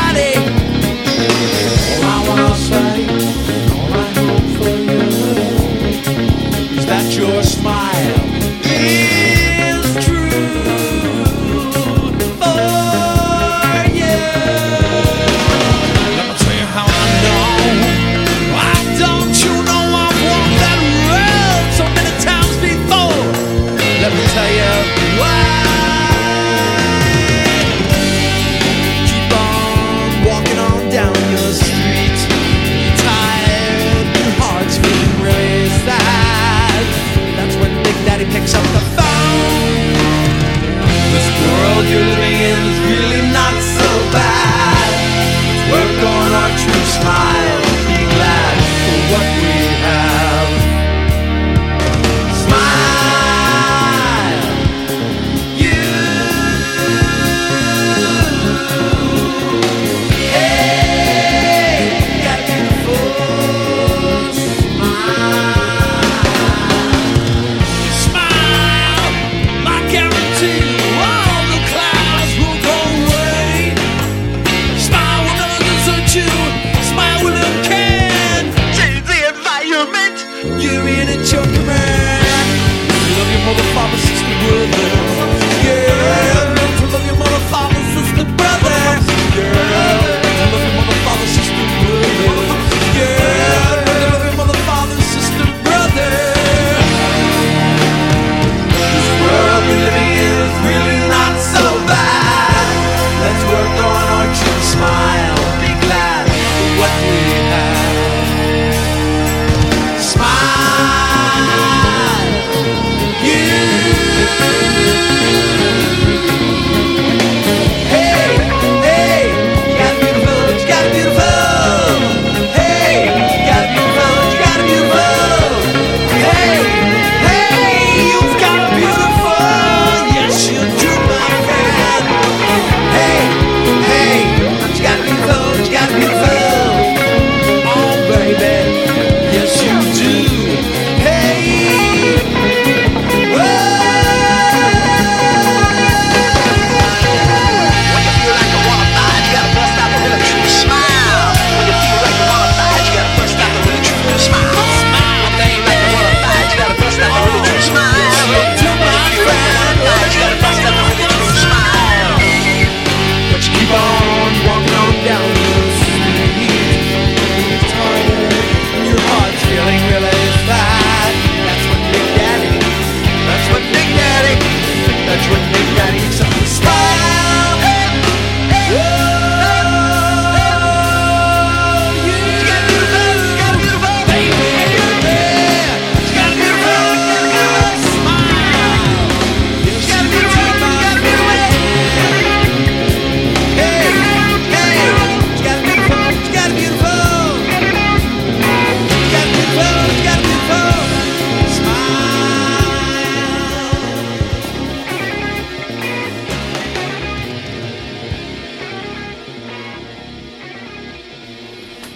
you 41.91 42.30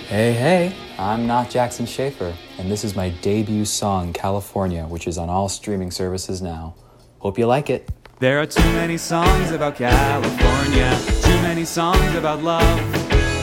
Hey, 0.07 0.33
hey, 0.33 0.75
I'm 0.99 1.25
not 1.25 1.49
Jackson 1.49 1.87
Schaefer, 1.87 2.31
and 2.59 2.69
this 2.69 2.83
is 2.83 2.95
my 2.95 3.09
debut 3.23 3.65
song, 3.65 4.13
California, 4.13 4.85
which 4.85 5.07
is 5.07 5.17
on 5.17 5.29
all 5.29 5.49
streaming 5.49 5.89
services 5.89 6.43
now. 6.43 6.75
Hope 7.17 7.39
you 7.39 7.47
like 7.47 7.71
it. 7.71 7.89
There 8.19 8.39
are 8.39 8.45
too 8.45 8.61
many 8.73 8.97
songs 8.97 9.49
about 9.49 9.77
California, 9.77 10.95
too 11.23 11.41
many 11.41 11.65
songs 11.65 12.13
about 12.13 12.43
love, 12.43 12.79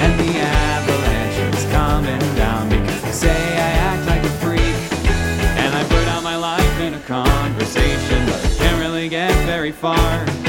and 0.01 0.21
the 0.21 0.39
avalanche 0.39 1.57
is 1.57 1.65
coming 1.73 2.21
down 2.37 2.69
because 2.69 3.03
they 3.03 3.11
say 3.11 3.59
I 3.59 3.71
act 3.91 4.07
like 4.07 4.23
a 4.23 4.35
freak, 4.39 5.03
and 5.59 5.75
I 5.75 5.89
burn 5.89 6.07
out 6.11 6.23
my 6.23 6.37
life 6.37 6.81
in 6.81 6.95
a 6.95 7.01
conversation, 7.01 8.25
but 8.27 8.37
I 8.37 8.55
can't 8.57 8.81
really 8.81 9.09
get 9.09 9.33
very 9.47 9.73
far. 9.73 10.41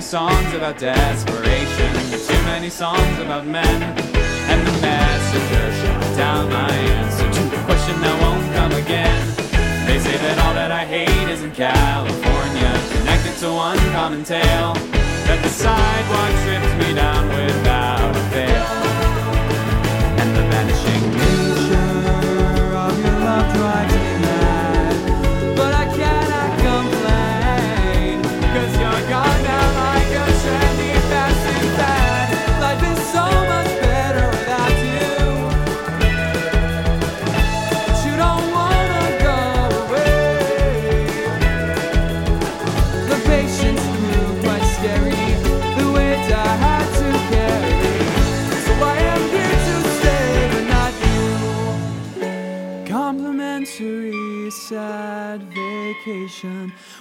Songs 0.00 0.52
about 0.52 0.78
desperation, 0.78 1.92
too 2.10 2.42
many 2.44 2.68
songs 2.68 3.18
about 3.18 3.46
men, 3.46 3.82
and 4.50 4.66
the 4.66 4.72
messenger 4.82 5.72
shot 5.80 6.16
down 6.16 6.50
my 6.50 6.70
answer 6.70 7.24
to 7.30 7.42
the 7.48 7.62
question 7.64 7.98
that 8.02 8.16
won't 8.22 8.46
come 8.54 8.72
again. 8.72 9.26
They 9.86 9.98
say 9.98 10.16
that 10.18 10.38
all 10.44 10.54
that 10.54 10.70
I 10.70 10.84
hate 10.84 11.28
is 11.30 11.42
in 11.42 11.52
California, 11.52 12.70
connected 12.92 13.36
to 13.40 13.52
one 13.52 13.78
common 13.96 14.22
tale, 14.22 14.74
that 15.26 15.40
the 15.42 15.48
sidewalk 15.48 16.32
trips 16.44 16.72
me 16.86 16.94
down 16.94 17.28
without 17.28 18.05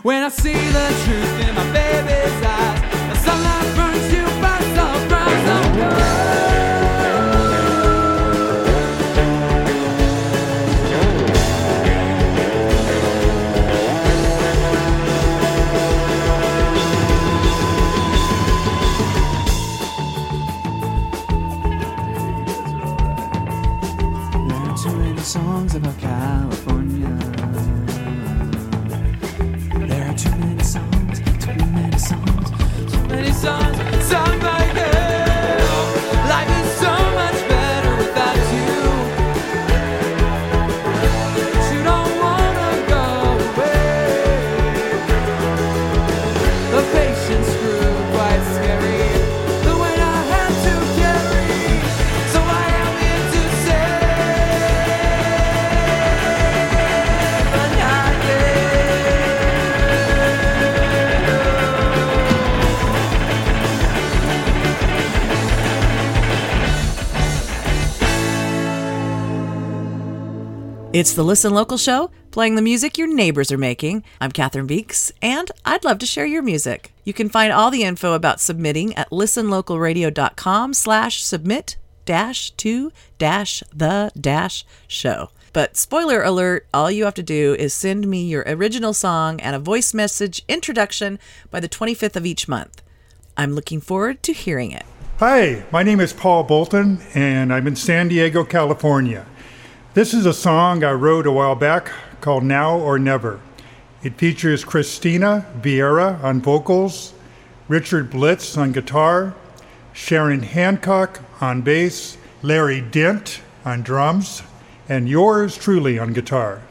When 0.05 0.21
I 0.21 0.29
see 0.29 0.53
the 0.53 0.87
truth 1.03 1.49
in 1.49 1.55
my 1.55 1.65
baby's 1.73 2.45
eyes, 2.45 2.74
It's 71.05 71.13
the 71.13 71.23
Listen 71.23 71.53
Local 71.53 71.77
show, 71.77 72.09
playing 72.31 72.55
the 72.55 72.63
music 72.63 72.97
your 72.97 73.05
neighbors 73.05 73.51
are 73.51 73.59
making. 73.59 74.03
I'm 74.19 74.31
Catherine 74.31 74.65
Beeks, 74.65 75.11
and 75.21 75.51
I'd 75.63 75.83
love 75.83 75.99
to 75.99 76.05
share 76.07 76.25
your 76.25 76.41
music. 76.41 76.95
You 77.03 77.13
can 77.13 77.29
find 77.29 77.53
all 77.53 77.69
the 77.69 77.83
info 77.83 78.13
about 78.13 78.39
submitting 78.39 78.95
at 78.95 79.11
listenlocalradio.com 79.11 80.73
slash 80.73 81.23
submit 81.23 81.77
dash 82.05 82.49
to 82.57 82.91
dash 83.19 83.61
the 83.71 84.11
dash 84.19 84.65
show. 84.87 85.29
But 85.53 85.77
spoiler 85.77 86.23
alert, 86.23 86.65
all 86.73 86.89
you 86.89 87.05
have 87.05 87.13
to 87.13 87.21
do 87.21 87.53
is 87.53 87.71
send 87.71 88.07
me 88.07 88.25
your 88.25 88.43
original 88.47 88.95
song 88.95 89.39
and 89.41 89.55
a 89.55 89.59
voice 89.59 89.93
message 89.93 90.41
introduction 90.47 91.19
by 91.51 91.59
the 91.59 91.69
25th 91.69 92.15
of 92.15 92.25
each 92.25 92.47
month. 92.47 92.81
I'm 93.37 93.53
looking 93.53 93.79
forward 93.79 94.23
to 94.23 94.33
hearing 94.33 94.71
it. 94.71 94.87
Hi, 95.19 95.65
my 95.71 95.83
name 95.83 95.99
is 95.99 96.13
Paul 96.13 96.45
Bolton, 96.45 96.99
and 97.13 97.53
I'm 97.53 97.67
in 97.67 97.75
San 97.75 98.07
Diego, 98.07 98.43
California. 98.43 99.27
This 99.95 100.13
is 100.13 100.25
a 100.25 100.33
song 100.33 100.83
I 100.83 100.91
wrote 100.91 101.25
a 101.25 101.31
while 101.31 101.55
back 101.55 101.89
called 102.19 102.43
Now 102.43 102.77
or 102.77 102.99
Never. 102.99 103.39
It 104.03 104.15
features 104.15 104.65
Christina 104.65 105.45
Vieira 105.61 106.21
on 106.21 106.41
vocals, 106.41 107.13
Richard 107.69 108.09
Blitz 108.09 108.57
on 108.57 108.73
guitar, 108.73 109.33
Sharon 109.93 110.41
Hancock 110.41 111.21
on 111.39 111.61
bass, 111.61 112.17
Larry 112.41 112.81
Dent 112.81 113.39
on 113.63 113.83
drums, 113.83 114.43
and 114.89 115.07
yours 115.07 115.57
truly 115.57 115.97
on 115.97 116.11
guitar. 116.11 116.61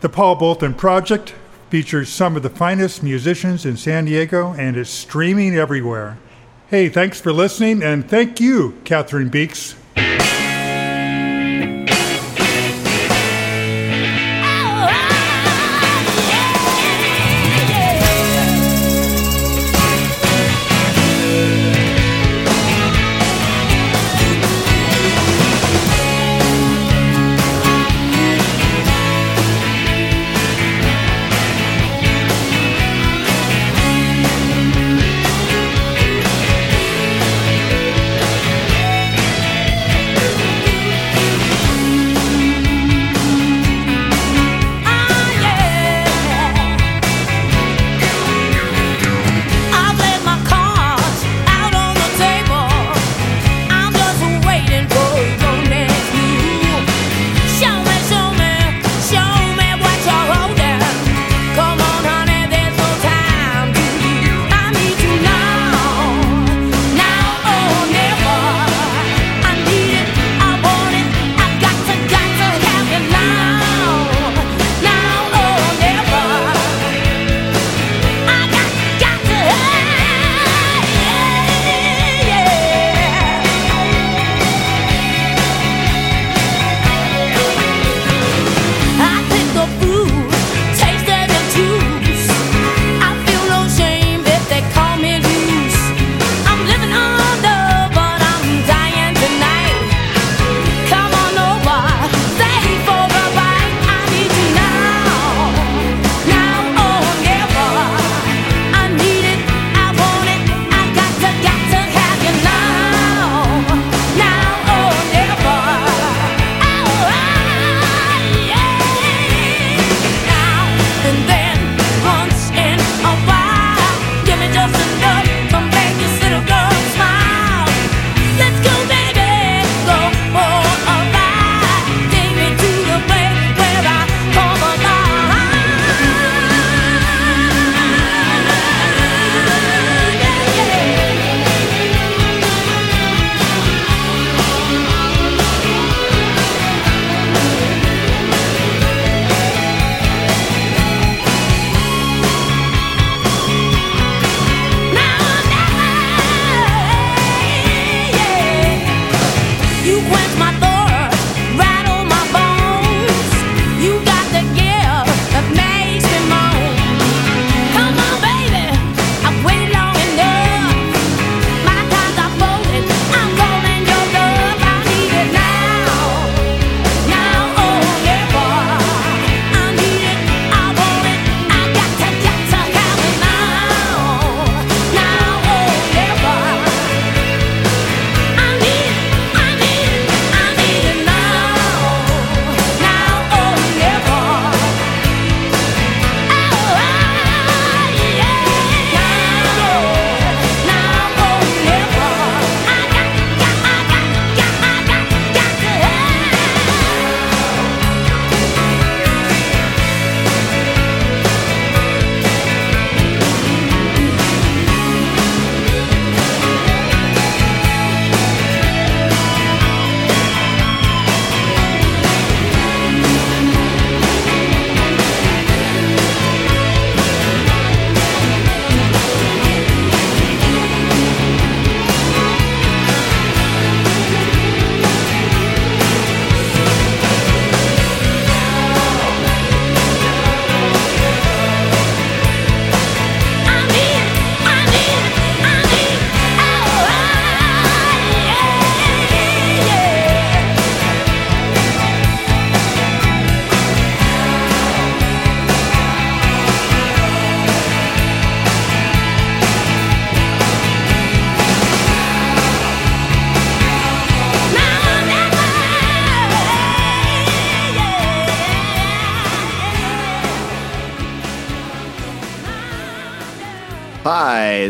The 0.00 0.08
Paul 0.08 0.34
Bolton 0.34 0.74
Project 0.74 1.36
features 1.70 2.08
some 2.08 2.34
of 2.34 2.42
the 2.42 2.50
finest 2.50 3.04
musicians 3.04 3.64
in 3.64 3.76
San 3.76 4.06
Diego 4.06 4.52
and 4.54 4.76
is 4.76 4.90
streaming 4.90 5.54
everywhere. 5.54 6.18
Hey, 6.66 6.88
thanks 6.88 7.20
for 7.20 7.32
listening, 7.32 7.84
and 7.84 8.10
thank 8.10 8.40
you, 8.40 8.80
Catherine 8.82 9.28
Beeks. 9.28 9.76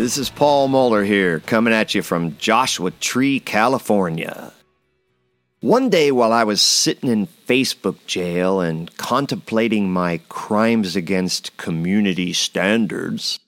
This 0.02 0.18
is 0.18 0.30
Paul 0.30 0.66
Moeller 0.66 1.04
here, 1.04 1.38
coming 1.38 1.72
at 1.72 1.94
you 1.94 2.02
from 2.02 2.36
Joshua 2.36 2.90
Tree, 2.90 3.38
California. 3.38 4.52
One 5.60 5.90
day 5.90 6.10
while 6.10 6.32
I 6.32 6.42
was 6.42 6.60
sitting 6.60 7.08
in 7.08 7.28
Facebook 7.46 8.04
jail 8.08 8.60
and 8.60 8.92
contemplating 8.96 9.92
my 9.92 10.18
crimes 10.28 10.96
against 10.96 11.56
community 11.56 12.32
standards, 12.32 13.38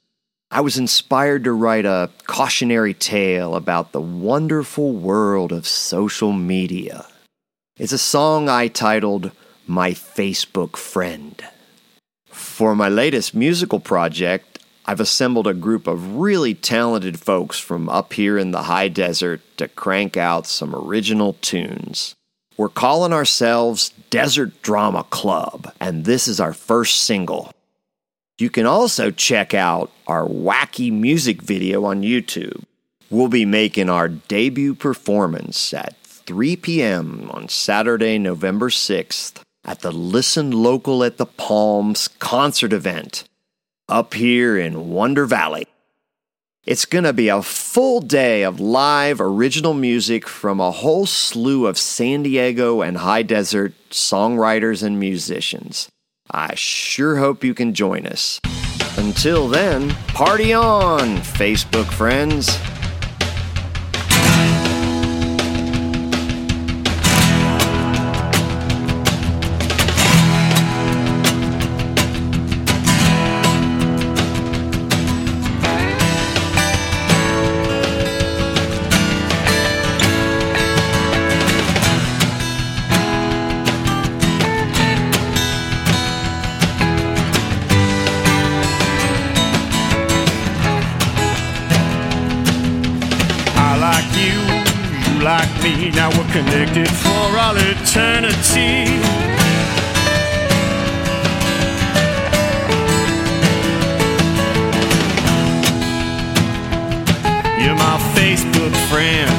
I 0.53 0.61
was 0.61 0.79
inspired 0.79 1.43
to 1.43 1.53
write 1.53 1.87
a 1.87 2.11
cautionary 2.29 2.95
tale 2.95 3.57
about 3.57 3.91
the 3.91 4.01
wonderful 4.01 4.93
world 4.93 5.51
of 5.51 5.67
social 5.67 6.33
media. 6.33 7.05
It's 7.79 7.93
a 7.93 7.99
song 7.99 8.49
I 8.49 8.69
titled 8.69 9.33
My 9.67 9.91
Facebook 9.91 10.77
Friend. 10.77 11.35
For 12.29 12.77
my 12.77 12.89
latest 12.89 13.35
musical 13.35 13.81
project, 13.81 14.54
I've 14.87 15.01
assembled 15.01 15.47
a 15.47 15.55
group 15.55 15.87
of 15.87 16.17
really 16.17 16.55
talented 16.55 17.19
folks 17.19 17.59
from 17.59 17.89
up 17.89 18.13
here 18.13 18.37
in 18.37 18.51
the 18.51 18.65
high 18.65 18.89
desert 18.89 19.41
to 19.57 19.69
crank 19.69 20.17
out 20.17 20.47
some 20.47 20.75
original 20.75 21.35
tunes. 21.41 22.15
We're 22.59 22.69
calling 22.69 23.13
ourselves 23.13 23.91
Desert 24.11 24.61
Drama 24.63 25.05
Club, 25.05 25.73
and 25.81 26.05
this 26.05 26.29
is 26.29 26.39
our 26.39 26.53
first 26.53 27.03
single. 27.03 27.51
You 28.39 28.51
can 28.51 28.67
also 28.67 29.11
check 29.11 29.55
out 29.55 29.91
our 30.07 30.27
wacky 30.27 30.93
music 30.93 31.41
video 31.41 31.85
on 31.87 32.03
YouTube. 32.03 32.65
We'll 33.09 33.29
be 33.29 33.47
making 33.47 33.89
our 33.89 34.09
debut 34.09 34.75
performance 34.75 35.73
at 35.73 35.97
3 36.03 36.57
p.m. 36.57 37.31
on 37.31 37.49
Saturday, 37.49 38.19
November 38.19 38.69
6th 38.69 39.41
at 39.65 39.81
the 39.81 39.93
Listen 39.93 40.51
Local 40.51 41.03
at 41.03 41.17
the 41.17 41.27
Palms 41.27 42.09
concert 42.09 42.73
event 42.73 43.25
up 43.89 44.15
here 44.15 44.57
in 44.57 44.91
Wonder 44.91 45.27
Valley. 45.27 45.67
It's 46.65 46.87
going 46.87 47.05
to 47.05 47.13
be 47.13 47.29
a 47.29 47.43
full 47.43 48.01
day 48.01 48.43
of 48.43 48.59
live 48.59 49.21
original 49.21 49.75
music 49.75 50.27
from 50.27 50.61
a 50.61 50.71
whole 50.71 51.05
slew 51.05 51.67
of 51.67 51.77
San 51.77 52.23
Diego 52.23 52.81
and 52.81 52.97
high 52.97 53.23
desert 53.23 53.75
songwriters 53.91 54.83
and 54.83 54.99
musicians. 54.99 55.91
I 56.31 56.55
sure 56.55 57.17
hope 57.17 57.45
you 57.45 57.53
can 57.53 57.75
join 57.75 58.07
us. 58.07 58.41
Until 58.97 59.49
then, 59.49 59.91
party 60.15 60.55
on, 60.55 61.19
Facebook 61.19 61.93
friends. 61.93 62.49
Connected 96.35 96.89
for 96.89 97.39
all 97.39 97.55
eternity. 97.57 98.91
You're 107.63 107.77
my 107.77 107.99
Facebook 108.19 108.75
friend. 108.91 109.31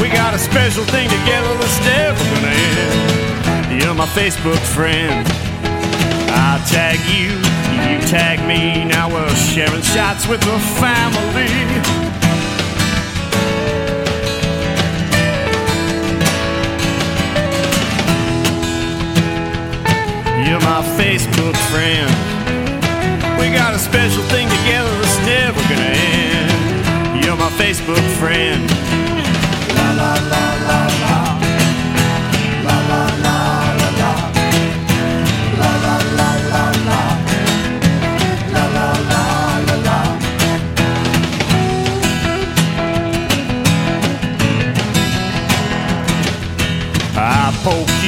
We 0.00 0.10
got 0.10 0.32
a 0.32 0.38
special 0.38 0.84
thing 0.84 1.08
together 1.08 1.52
that's 1.58 1.80
never 1.80 2.22
gonna 2.22 2.54
end. 2.54 3.82
You're 3.82 3.94
my 3.94 4.06
Facebook 4.06 4.62
friend. 4.76 5.26
I 6.30 6.62
tag 6.70 7.00
you, 7.10 7.34
you 7.90 7.98
tag 8.06 8.46
me. 8.46 8.84
Now 8.84 9.12
we're 9.12 9.28
sharing 9.34 9.82
shots 9.82 10.28
with 10.28 10.40
the 10.42 10.56
family. 10.78 12.23
You're 20.46 20.60
my 20.60 20.82
Facebook 21.00 21.56
friend. 21.72 22.10
We 23.40 23.50
got 23.50 23.74
a 23.74 23.78
special 23.78 24.22
thing 24.24 24.46
together 24.48 24.92
that's 25.00 25.18
never 25.26 25.60
gonna 25.70 25.92
end. 25.96 27.24
You're 27.24 27.36
my 27.36 27.50
Facebook 27.62 28.04
friend. 28.20 28.68
La 29.76 29.88
la 30.00 30.12
la 30.32 30.44
la 30.68 30.80
la. 31.02 31.16
La 32.66 32.76
la 32.90 33.02
la 33.24 33.38
la 33.80 33.88
la. 34.00 34.12
La 35.60 35.70
la 35.84 35.96
la 36.18 36.30
la 36.52 36.64
la. 36.88 37.00
La 38.54 38.64
la 38.76 38.88
la 39.10 39.24
la 39.68 39.76
la. 39.86 39.98
I 47.16 47.52
poke 47.64 48.03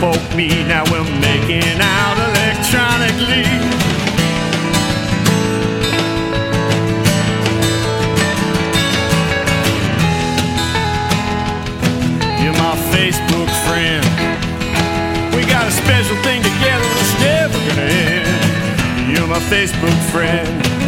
you 0.00 0.34
me, 0.34 0.48
now 0.64 0.82
we're 0.90 1.04
making 1.20 1.78
out 1.78 2.16
electronically. 2.16 3.44
You're 12.40 12.54
my 12.54 12.76
Facebook 12.94 13.50
friend. 13.68 14.04
We 15.36 15.44
got 15.44 15.68
a 15.68 15.70
special 15.70 16.16
thing 16.22 16.42
together 16.42 16.88
that's 16.96 17.20
never 17.20 17.58
gonna 17.68 17.82
end. 17.82 19.16
You're 19.18 19.26
my 19.26 19.40
Facebook 19.50 19.98
friend. 20.10 20.79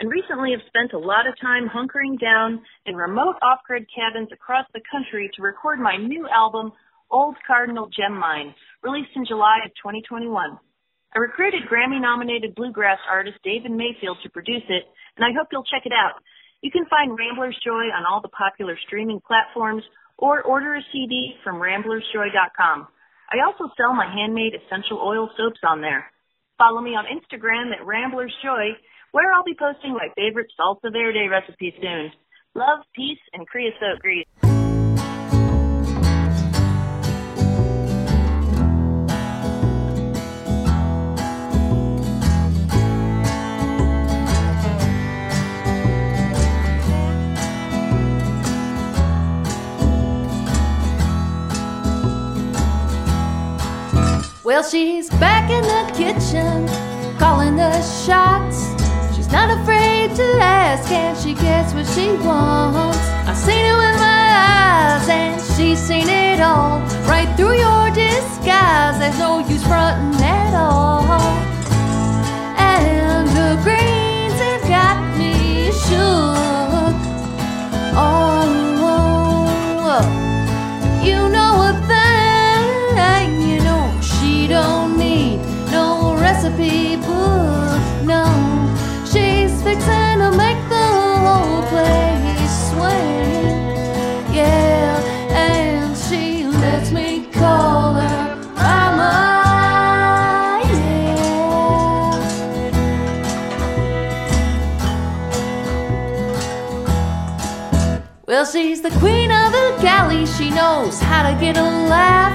And 0.00 0.10
recently 0.10 0.50
have 0.52 0.64
spent 0.66 0.96
a 0.96 0.98
lot 0.98 1.28
of 1.28 1.38
time 1.40 1.68
hunkering 1.68 2.18
down 2.18 2.64
in 2.86 2.96
remote 2.96 3.36
off-grid 3.44 3.86
cabins 3.94 4.30
across 4.32 4.64
the 4.72 4.80
country 4.90 5.30
to 5.36 5.42
record 5.42 5.78
my 5.78 5.96
new 5.96 6.26
album, 6.26 6.72
Old 7.10 7.36
Cardinal 7.46 7.88
Gem 7.92 8.16
Mine, 8.16 8.54
released 8.82 9.12
in 9.14 9.26
July 9.28 9.60
of 9.64 9.70
2021. 9.76 10.58
I 11.12 11.18
recruited 11.18 11.68
Grammy-nominated 11.68 12.54
bluegrass 12.54 12.98
artist 13.10 13.36
David 13.44 13.72
Mayfield 13.72 14.18
to 14.22 14.30
produce 14.30 14.64
it, 14.68 14.84
and 15.16 15.24
I 15.24 15.36
hope 15.36 15.48
you'll 15.52 15.68
check 15.68 15.84
it 15.84 15.92
out. 15.92 16.22
You 16.62 16.70
can 16.70 16.86
find 16.88 17.16
Ramblers 17.16 17.58
Joy 17.64 17.92
on 17.92 18.08
all 18.08 18.22
the 18.22 18.32
popular 18.32 18.78
streaming 18.86 19.20
platforms 19.20 19.82
or 20.16 20.42
order 20.42 20.76
a 20.76 20.82
CD 20.92 21.34
from 21.44 21.56
ramblersjoy.com. 21.56 22.88
I 23.32 23.44
also 23.44 23.72
sell 23.76 23.92
my 23.92 24.08
handmade 24.08 24.54
essential 24.54 24.98
oil 24.98 25.28
soaps 25.36 25.60
on 25.66 25.80
there. 25.80 26.10
Follow 26.58 26.80
me 26.80 26.90
on 26.90 27.04
Instagram 27.08 27.72
at 27.72 27.84
Ramblers 27.84 28.34
Joy, 28.44 28.76
where 29.12 29.32
I'll 29.32 29.44
be 29.44 29.56
posting 29.58 29.92
my 29.92 30.08
favorite 30.16 30.50
salsa 30.58 30.92
verde 30.92 31.28
recipe 31.28 31.74
soon. 31.80 32.12
Love, 32.54 32.80
peace, 32.94 33.18
and 33.32 33.46
creosote 33.46 34.00
grease. 34.00 34.26
Well, 54.42 54.64
she's 54.64 55.08
back 55.10 55.48
in 55.48 55.62
the 55.62 55.92
kitchen, 55.96 56.66
calling 57.18 57.54
the 57.56 57.80
shots. 58.04 58.79
Not 59.32 59.48
afraid 59.60 60.14
to 60.16 60.26
ask, 60.40 60.90
and 60.90 61.16
she 61.16 61.34
gets 61.34 61.72
what 61.72 61.86
she 61.86 62.10
wants. 62.26 62.98
I've 63.28 63.36
seen 63.36 63.64
it 63.64 63.76
with 63.82 63.96
my 64.00 64.24
eyes, 64.50 65.08
and 65.08 65.40
she's 65.54 65.78
seen 65.78 66.08
it 66.08 66.40
all. 66.40 66.80
Right 67.06 67.28
through 67.36 67.56
your 67.58 67.90
disguise, 67.90 68.98
there's 68.98 69.18
no 69.18 69.38
use 69.38 69.62
fronting 69.64 70.20
at 70.22 70.54
all. 70.54 71.04
And 72.58 73.28
the 73.38 73.50
greens 73.62 74.38
have 74.46 74.62
got 74.76 74.98
me 75.16 75.70
shook. 75.84 76.96
Oh, 77.94 78.50
oh, 78.90 79.94
oh. 79.94 81.04
you 81.04 81.28
know 81.28 81.39
Well, 108.40 108.50
she's 108.50 108.80
the 108.80 108.88
queen 108.92 109.30
of 109.30 109.52
the 109.52 109.76
galley. 109.82 110.24
She 110.24 110.48
knows 110.48 110.98
how 110.98 111.28
to 111.28 111.38
get 111.38 111.58
a 111.58 111.62
laugh. 111.62 112.32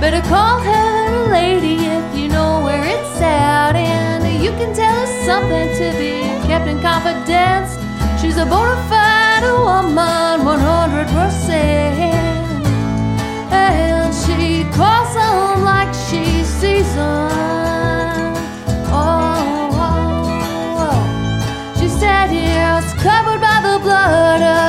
Better 0.00 0.20
call 0.28 0.58
her 0.58 1.28
a 1.28 1.28
lady 1.30 1.76
if 1.76 2.18
you 2.18 2.26
know 2.26 2.60
where 2.64 2.82
it's 2.84 3.20
at. 3.20 3.76
And 3.76 4.42
you 4.42 4.50
can 4.58 4.74
tell 4.74 4.92
her 4.92 5.06
something 5.24 5.68
to 5.78 5.96
be 5.96 6.22
kept 6.48 6.66
in 6.66 6.80
confidence. 6.82 7.78
She's 8.20 8.36
a 8.36 8.44
bona 8.44 8.74
fide 8.90 9.44
woman, 9.44 10.42
100%. 10.42 11.54
And 13.52 14.12
she 14.12 14.64
calls 14.74 15.14
them 15.14 15.62
like 15.62 15.94
she 15.94 16.42
sees 16.42 16.92
them. 16.96 18.34
Oh, 18.90 19.70
oh, 19.70 20.18
oh. 20.80 21.04
Covered 23.04 23.40
by 23.40 23.60
the 23.62 23.78
blood 23.80 24.42
of 24.42 24.63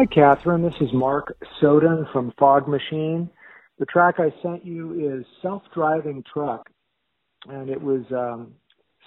Hi, 0.00 0.06
Catherine. 0.06 0.62
This 0.62 0.80
is 0.80 0.88
Mark 0.94 1.36
Soden 1.60 2.06
from 2.10 2.32
Phog 2.38 2.64
Masheeen. 2.64 3.28
The 3.78 3.84
track 3.84 4.14
I 4.16 4.32
sent 4.42 4.64
you 4.64 5.18
is 5.18 5.26
Self 5.42 5.62
Driving 5.74 6.24
Truck, 6.32 6.70
and 7.50 7.68
it 7.68 7.78
was 7.78 8.00
um, 8.10 8.54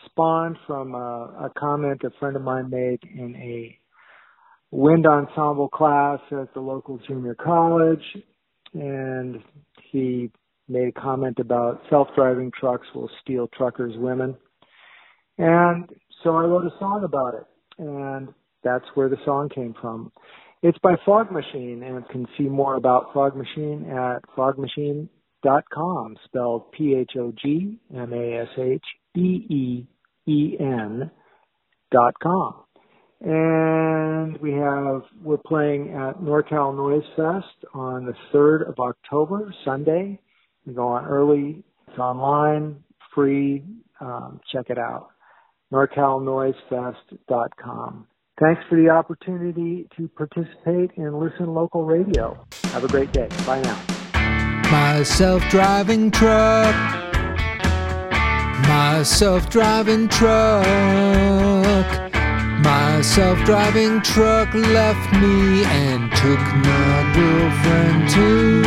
spawned 0.06 0.56
from 0.68 0.94
a, 0.94 1.48
a 1.48 1.52
comment 1.58 2.04
a 2.04 2.12
friend 2.20 2.36
of 2.36 2.44
mine 2.44 2.70
made 2.70 3.00
in 3.12 3.36
a 3.38 3.76
wind 4.70 5.08
ensemble 5.08 5.68
class 5.68 6.20
at 6.32 6.54
the 6.54 6.60
local 6.60 7.00
junior 7.08 7.34
college. 7.34 8.06
And 8.76 9.42
he 9.82 10.30
made 10.68 10.90
a 10.90 11.02
comment 11.02 11.40
about 11.40 11.82
self 11.90 12.10
driving 12.16 12.52
trucks 12.52 12.86
will 12.94 13.10
steal 13.24 13.48
truckers' 13.48 13.98
women. 13.98 14.38
And 15.40 15.90
so 16.24 16.36
I 16.36 16.44
wrote 16.44 16.66
a 16.66 16.78
song 16.78 17.04
about 17.04 17.34
it. 17.34 17.46
And 17.80 18.32
that's 18.64 18.86
where 18.94 19.10
the 19.10 19.18
song 19.26 19.50
came 19.50 19.74
from. 19.82 20.12
It's 20.64 20.80
by 20.80 20.96
Phog 21.06 21.28
Masheeen, 21.28 21.84
and 21.84 21.96
you 21.96 22.06
can 22.10 22.26
see 22.38 22.46
more 22.46 22.76
about 22.76 23.14
Phog 23.14 23.36
Masheeen 23.36 23.92
at 23.92 24.24
phogmasheeen.com, 24.34 26.18
spelled 26.24 26.72
P 26.72 26.96
H 26.96 27.18
O 27.20 27.34
G 27.34 27.78
M 27.94 28.14
A 28.14 28.44
S 28.44 28.48
H 28.58 28.86
E 29.14 29.46
E 29.50 29.86
E 30.26 30.56
N 30.58 31.12
dot 31.92 32.14
com. 32.24 32.64
And 33.20 34.40
we 34.40 34.54
have 34.54 35.02
we're 35.22 35.36
playing 35.46 35.90
at 35.90 36.22
NorCal 36.22 36.74
Noise 36.78 37.04
Fest 37.18 37.66
on 37.74 38.06
the 38.06 38.16
third 38.32 38.62
of 38.62 38.80
October, 38.80 39.54
Sunday, 39.66 40.18
You 40.66 40.72
go 40.72 40.88
on 40.88 41.04
early. 41.04 41.62
It's 41.90 42.00
online, 42.00 42.82
free. 43.14 43.66
Um, 44.00 44.40
check 44.50 44.70
it 44.70 44.78
out. 44.78 45.10
NorCalNoiseFest.com. 45.74 48.08
Thanks 48.40 48.64
for 48.68 48.76
the 48.76 48.90
opportunity 48.90 49.88
to 49.96 50.08
participate 50.08 50.90
in 50.98 51.20
Listen 51.20 51.54
Local 51.54 51.86
Radio. 51.86 52.44
Have 52.72 52.84
a 52.84 52.88
great 52.88 53.12
day. 53.12 53.28
Bye 53.46 53.62
now. 53.62 53.80
My 54.72 55.04
self 55.04 55.48
driving 55.50 56.10
truck. 56.10 56.74
My 58.68 59.04
self 59.04 59.52
driving 59.52 60.10
truck. 60.10 60.66
My 62.64 63.02
self 63.04 63.38
driving 63.46 64.02
truck 64.02 64.52
left 64.56 65.14
me 65.14 65.64
and 65.66 66.12
took 66.14 66.40
my 66.40 67.12
girlfriend 67.14 68.10
too. 68.10 68.64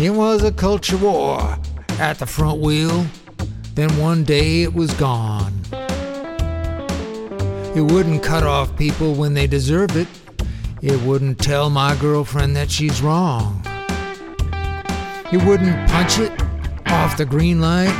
It 0.00 0.10
was 0.10 0.44
a 0.44 0.52
culture 0.52 0.96
war 0.96 1.58
at 1.98 2.20
the 2.20 2.26
front 2.26 2.60
wheel. 2.60 3.04
Then 3.74 3.90
one 3.98 4.22
day 4.22 4.62
it 4.62 4.74
was 4.74 4.94
gone. 4.94 5.52
It 7.78 7.92
wouldn't 7.92 8.24
cut 8.24 8.42
off 8.42 8.76
people 8.76 9.14
when 9.14 9.34
they 9.34 9.46
deserve 9.46 9.96
it. 9.96 10.08
It 10.82 11.00
wouldn't 11.02 11.38
tell 11.38 11.70
my 11.70 11.94
girlfriend 11.94 12.56
that 12.56 12.72
she's 12.72 13.00
wrong. 13.00 13.62
It 15.32 15.40
wouldn't 15.44 15.88
punch 15.88 16.18
it 16.18 16.32
off 16.86 17.16
the 17.16 17.24
green 17.24 17.60
light. 17.60 17.94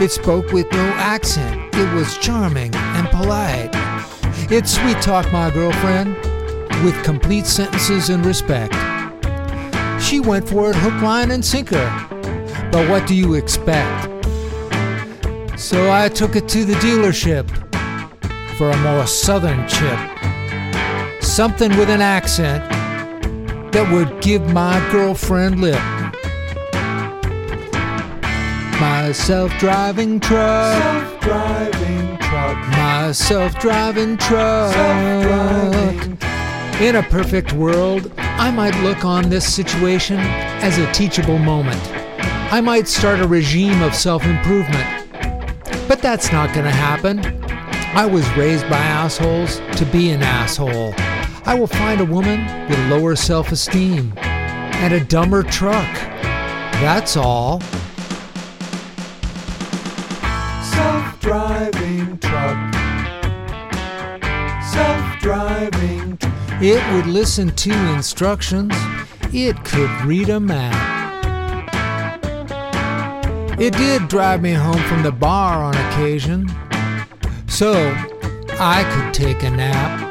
It 0.00 0.12
spoke 0.12 0.52
with 0.52 0.70
no 0.70 0.78
accent. 0.94 1.74
It 1.74 1.92
was 1.92 2.16
charming 2.18 2.72
and 2.72 3.08
polite. 3.08 3.70
It 4.48 4.68
sweet 4.68 5.02
talked 5.02 5.32
my 5.32 5.50
girlfriend 5.50 6.14
with 6.84 6.94
complete 7.02 7.46
sentences 7.46 8.10
and 8.10 8.24
respect. 8.24 8.74
She 10.00 10.20
went 10.20 10.48
for 10.48 10.70
it 10.70 10.76
hook, 10.76 11.02
line, 11.02 11.32
and 11.32 11.44
sinker. 11.44 11.90
But 12.70 12.88
what 12.88 13.08
do 13.08 13.16
you 13.16 13.34
expect? 13.34 14.08
So 15.58 15.90
I 15.90 16.08
took 16.08 16.36
it 16.36 16.48
to 16.50 16.64
the 16.64 16.74
dealership 16.74 17.71
for 18.62 18.70
a 18.70 18.76
more 18.76 19.04
southern 19.08 19.66
chip. 19.66 19.98
Something 21.20 21.76
with 21.76 21.90
an 21.90 22.00
accent 22.00 22.62
that 23.72 23.92
would 23.92 24.22
give 24.22 24.52
my 24.52 24.78
girlfriend 24.92 25.60
lip. 25.60 25.82
My 28.80 29.10
self 29.10 29.50
driving 29.58 30.20
truck. 30.20 30.80
Self 30.80 31.20
driving 31.22 32.18
truck. 32.18 32.56
My 32.68 33.10
self 33.10 33.58
driving 33.58 34.16
truck. 34.16 34.72
In 36.80 36.94
a 36.94 37.02
perfect 37.10 37.52
world, 37.54 38.12
I 38.16 38.52
might 38.52 38.80
look 38.84 39.04
on 39.04 39.28
this 39.28 39.52
situation 39.52 40.20
as 40.62 40.78
a 40.78 40.92
teachable 40.92 41.38
moment. 41.38 41.82
I 42.52 42.60
might 42.60 42.86
start 42.86 43.18
a 43.18 43.26
regime 43.26 43.82
of 43.82 43.92
self 43.92 44.24
improvement. 44.24 44.86
But 45.88 46.00
that's 46.00 46.30
not 46.30 46.54
going 46.54 46.66
to 46.66 46.70
happen. 46.70 47.41
I 47.94 48.06
was 48.06 48.26
raised 48.36 48.68
by 48.70 48.78
assholes 48.78 49.60
to 49.76 49.84
be 49.84 50.08
an 50.10 50.22
asshole. 50.22 50.94
I 51.44 51.54
will 51.54 51.66
find 51.66 52.00
a 52.00 52.06
woman 52.06 52.40
with 52.66 52.78
lower 52.88 53.14
self 53.14 53.52
esteem 53.52 54.14
and 54.16 54.94
a 54.94 55.04
dumber 55.04 55.42
truck. 55.42 55.94
That's 56.80 57.18
all. 57.18 57.60
Self 60.72 61.20
driving 61.20 62.16
truck. 62.16 62.74
Self 64.64 65.20
driving. 65.20 66.18
It 66.62 66.94
would 66.94 67.06
listen 67.06 67.54
to 67.56 67.94
instructions. 67.94 68.72
It 69.34 69.62
could 69.66 69.90
read 70.06 70.30
a 70.30 70.40
map. 70.40 70.92
It 73.60 73.74
did 73.74 74.08
drive 74.08 74.40
me 74.40 74.54
home 74.54 74.82
from 74.84 75.02
the 75.02 75.12
bar 75.12 75.62
on 75.62 75.76
occasion, 75.76 76.46
so 77.52 77.74
I 78.58 78.82
could 78.90 79.12
take 79.12 79.42
a 79.42 79.50
nap. 79.50 80.08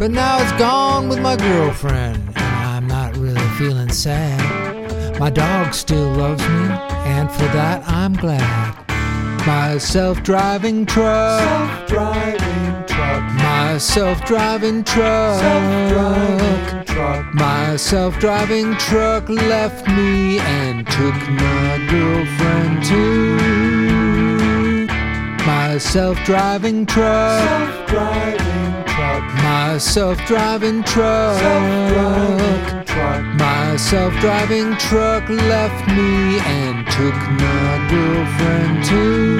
But 0.00 0.10
now 0.10 0.42
it's 0.42 0.52
gone 0.58 1.08
with 1.08 1.20
my 1.20 1.36
girlfriend, 1.36 2.16
and 2.16 2.38
I'm 2.38 2.88
not 2.88 3.16
really 3.16 3.48
feeling 3.56 3.90
sad. 3.90 5.20
My 5.20 5.30
dog 5.30 5.74
still 5.74 6.10
loves 6.10 6.42
me, 6.42 6.66
and 7.14 7.30
for 7.30 7.48
that 7.58 7.88
I'm 7.88 8.14
glad. 8.14 8.74
My 9.46 9.78
self 9.78 10.22
driving 10.24 10.86
truck. 10.86 11.40
Self 11.40 11.88
driving 11.88 12.86
truck. 12.86 13.22
My 13.34 13.78
self 13.78 14.24
driving 14.24 14.82
truck. 14.82 15.40
Self 15.40 15.92
driving 15.92 16.84
truck. 16.84 17.34
My 17.34 17.76
self 17.76 18.18
driving 18.18 18.76
truck 18.76 19.28
left 19.28 19.86
me 19.86 20.40
and 20.40 20.84
took 20.88 21.14
my 21.30 21.86
girlfriend 21.88 22.84
too. 22.84 23.57
My 25.68 25.76
self 25.76 26.16
driving 26.24 26.86
truck. 26.86 27.46
Self 27.46 27.88
driving 27.88 28.84
truck. 28.86 29.22
My 29.44 29.76
self 29.76 30.16
driving 30.24 30.82
truck. 30.82 31.38
Self 31.38 31.92
driving 31.92 32.84
truck. 32.86 33.24
My 33.34 33.76
self 33.76 34.14
driving 34.14 34.74
truck 34.78 35.28
left 35.28 35.86
me 35.88 36.38
and 36.40 36.86
took 36.86 37.14
my 37.44 37.86
girlfriend 37.90 38.84
too. 38.86 39.37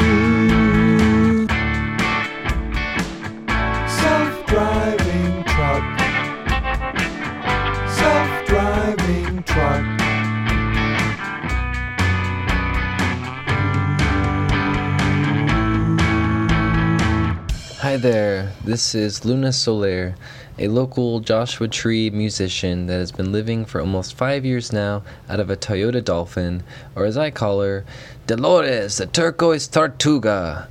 There, 17.99 18.53
this 18.65 18.95
is 18.95 19.25
Luna 19.25 19.53
Soler, 19.53 20.15
a 20.57 20.69
local 20.69 21.19
Joshua 21.19 21.67
Tree 21.67 22.11
musician 22.11 22.87
that 22.87 22.99
has 22.99 23.11
been 23.11 23.33
living 23.33 23.65
for 23.65 23.81
almost 23.81 24.15
five 24.15 24.45
years 24.45 24.73
now 24.73 25.03
out 25.29 25.41
of 25.41 25.51
a 25.51 25.57
Toyota 25.57 26.05
Dolphin, 26.05 26.63
or 26.95 27.05
as 27.07 27.17
I 27.17 27.33
call 27.33 27.61
her, 27.61 27.85
Dolores, 28.29 28.99
the 28.99 29.07
turquoise 29.07 29.67
Tortuga. 29.67 30.69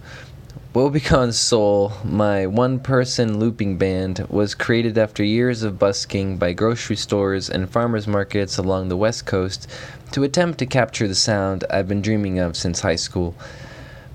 Woebegone 0.73 1.33
Soul, 1.33 1.91
my 2.05 2.47
one 2.47 2.79
person 2.79 3.39
looping 3.39 3.77
band, 3.77 4.25
was 4.29 4.55
created 4.55 4.97
after 4.97 5.21
years 5.21 5.63
of 5.63 5.77
busking 5.77 6.37
by 6.37 6.53
grocery 6.53 6.95
stores 6.95 7.49
and 7.49 7.69
farmers 7.69 8.07
markets 8.07 8.57
along 8.57 8.87
the 8.87 8.95
west 8.95 9.25
coast 9.25 9.67
to 10.13 10.23
attempt 10.23 10.59
to 10.59 10.65
capture 10.65 11.09
the 11.09 11.15
sound 11.15 11.65
I've 11.69 11.89
been 11.89 12.01
dreaming 12.01 12.39
of 12.39 12.55
since 12.55 12.79
high 12.79 12.95
school. 12.95 13.35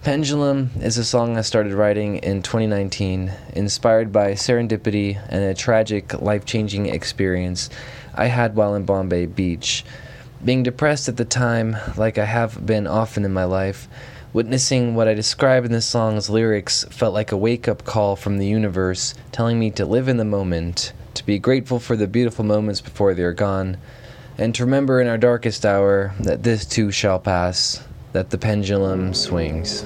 Pendulum 0.03 0.71
is 0.81 0.99
a 0.99 1.05
song 1.05 1.39
I 1.39 1.43
started 1.43 1.75
writing 1.75 2.17
in 2.17 2.43
2019, 2.43 3.33
inspired 3.55 4.11
by 4.11 4.33
serendipity 4.33 5.17
and 5.29 5.45
a 5.45 5.55
tragic, 5.55 6.21
life 6.21 6.45
changing 6.45 6.87
experience 6.87 7.71
I 8.13 8.27
had 8.27 8.57
while 8.57 8.75
in 8.75 8.85
Bombay 8.85 9.27
Beach. 9.27 9.85
Being 10.45 10.65
depressed 10.65 11.09
at 11.09 11.19
the 11.19 11.25
time, 11.25 11.77
like 11.97 12.19
I 12.19 12.25
have 12.25 12.67
been 12.67 12.89
often 12.89 13.25
in 13.25 13.33
my 13.33 13.45
life, 13.45 13.87
witnessing 14.33 14.97
what 14.97 15.07
I 15.07 15.15
describe 15.15 15.65
in 15.65 15.71
the 15.71 15.81
song's 15.81 16.29
lyrics 16.29 16.83
felt 16.91 17.15
like 17.15 17.31
a 17.31 17.37
wake 17.37 17.69
up 17.69 17.85
call 17.85 18.17
from 18.17 18.39
the 18.39 18.47
universe 18.47 19.15
telling 19.31 19.61
me 19.61 19.71
to 19.71 19.87
live 19.87 20.09
in 20.09 20.17
the 20.17 20.25
moment, 20.25 20.93
to 21.15 21.25
be 21.25 21.39
grateful 21.39 21.79
for 21.79 21.95
the 21.95 22.09
beautiful 22.09 22.45
moments 22.45 22.81
before 22.81 23.15
they 23.15 23.23
are 23.23 23.33
gone, 23.33 23.77
and 24.37 24.53
to 24.57 24.65
remember 24.65 25.01
in 25.01 25.07
our 25.07 25.17
darkest 25.17 25.65
hour 25.65 26.13
that 26.19 26.43
this 26.43 26.67
too 26.67 26.91
shall 26.91 27.21
pass 27.21 27.85
that 28.13 28.31
the 28.31 28.39
pendulum 28.39 29.15
swings. 29.15 29.85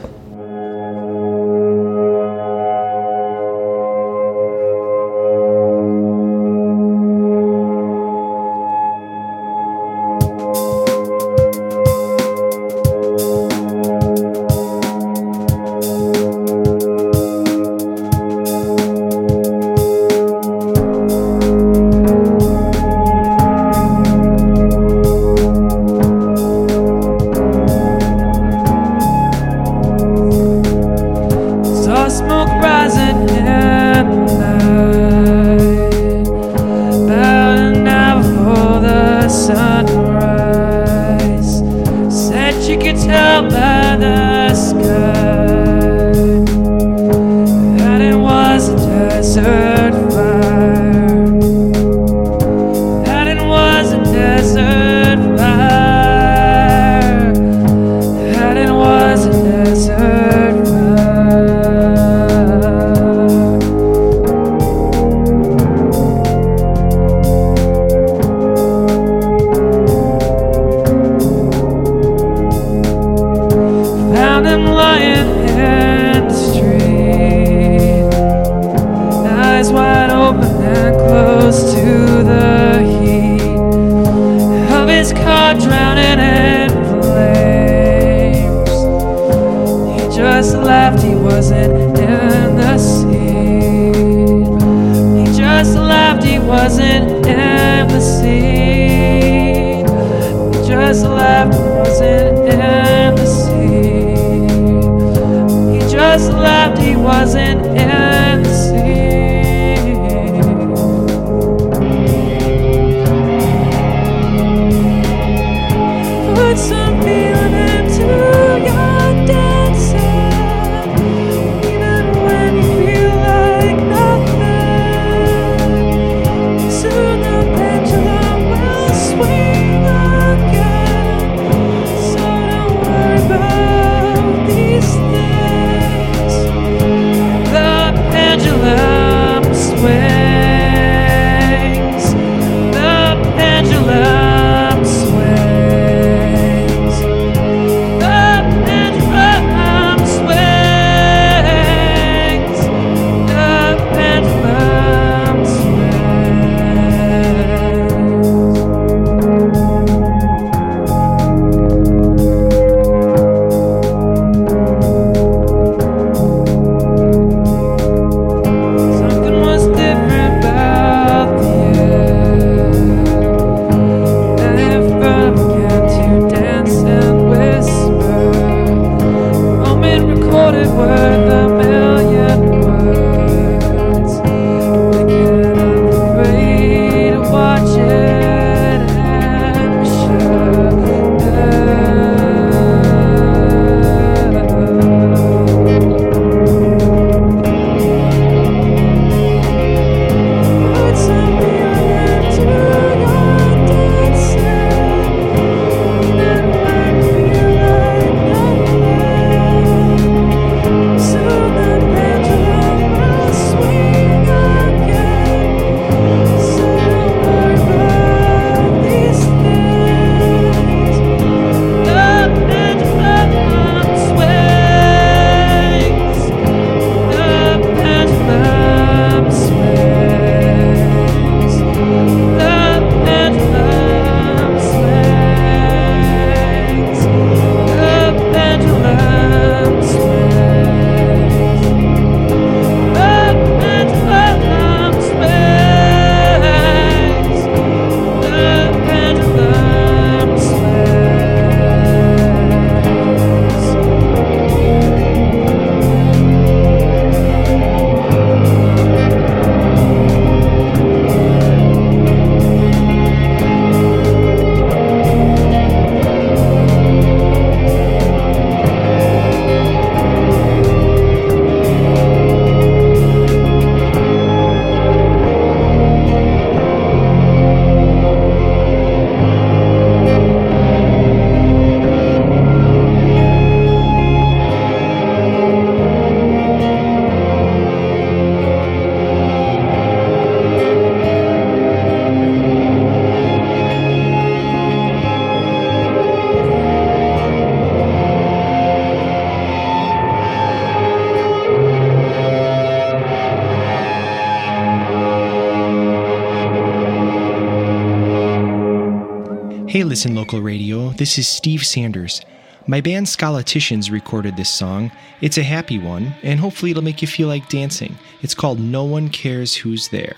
Listen 309.96 310.14
Local 310.14 310.42
Radio. 310.42 310.90
This 310.90 311.16
is 311.16 311.26
Steve 311.26 311.64
Sanders. 311.64 312.20
My 312.66 312.82
band 312.82 313.06
Scholaticians, 313.06 313.90
recorded 313.90 314.36
this 314.36 314.50
song. 314.50 314.92
It's 315.22 315.38
a 315.38 315.42
happy 315.42 315.78
one, 315.78 316.14
and 316.22 316.38
hopefully 316.38 316.70
it'll 316.70 316.84
make 316.84 317.00
you 317.00 317.08
feel 317.08 317.28
like 317.28 317.48
dancing. 317.48 317.96
It's 318.20 318.34
called 318.34 318.60
No 318.60 318.84
One 318.84 319.08
Cares 319.08 319.56
Who's 319.56 319.88
There. 319.88 320.16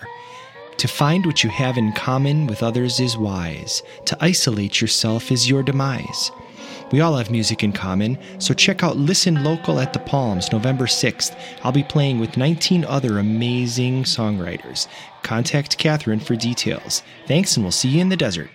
To 0.79 0.89
find 0.89 1.25
what 1.25 1.45
you 1.45 1.51
have 1.51 1.79
in 1.79 1.93
common 1.93 2.49
with 2.49 2.65
others 2.65 2.99
is 2.99 3.17
wise. 3.17 3.85
To 4.07 4.19
isolate 4.21 4.81
yourself 4.81 5.31
is 5.31 5.49
your 5.49 5.63
demise. 5.63 6.33
We 6.91 7.01
all 7.01 7.17
have 7.17 7.31
music 7.31 7.63
in 7.63 7.71
common, 7.71 8.19
so 8.41 8.55
check 8.55 8.83
out 8.83 8.97
Listen 8.97 9.45
Local 9.45 9.79
at 9.79 9.93
the 9.93 10.01
Palms 10.01 10.51
November 10.51 10.87
6th. 10.87 11.39
I'll 11.63 11.71
be 11.71 11.85
playing 11.85 12.19
with 12.19 12.37
19 12.37 12.85
other 12.85 13.21
amazing 13.21 14.03
songwriters. 14.03 14.89
Contact 15.23 15.79
Catherine 15.79 16.19
for 16.19 16.35
details. 16.35 17.05
Thanks, 17.29 17.57
and 17.57 17.65
we'll 17.65 17.71
see 17.71 17.91
you 17.91 18.01
in 18.01 18.09
the 18.09 18.17
desert. 18.17 18.51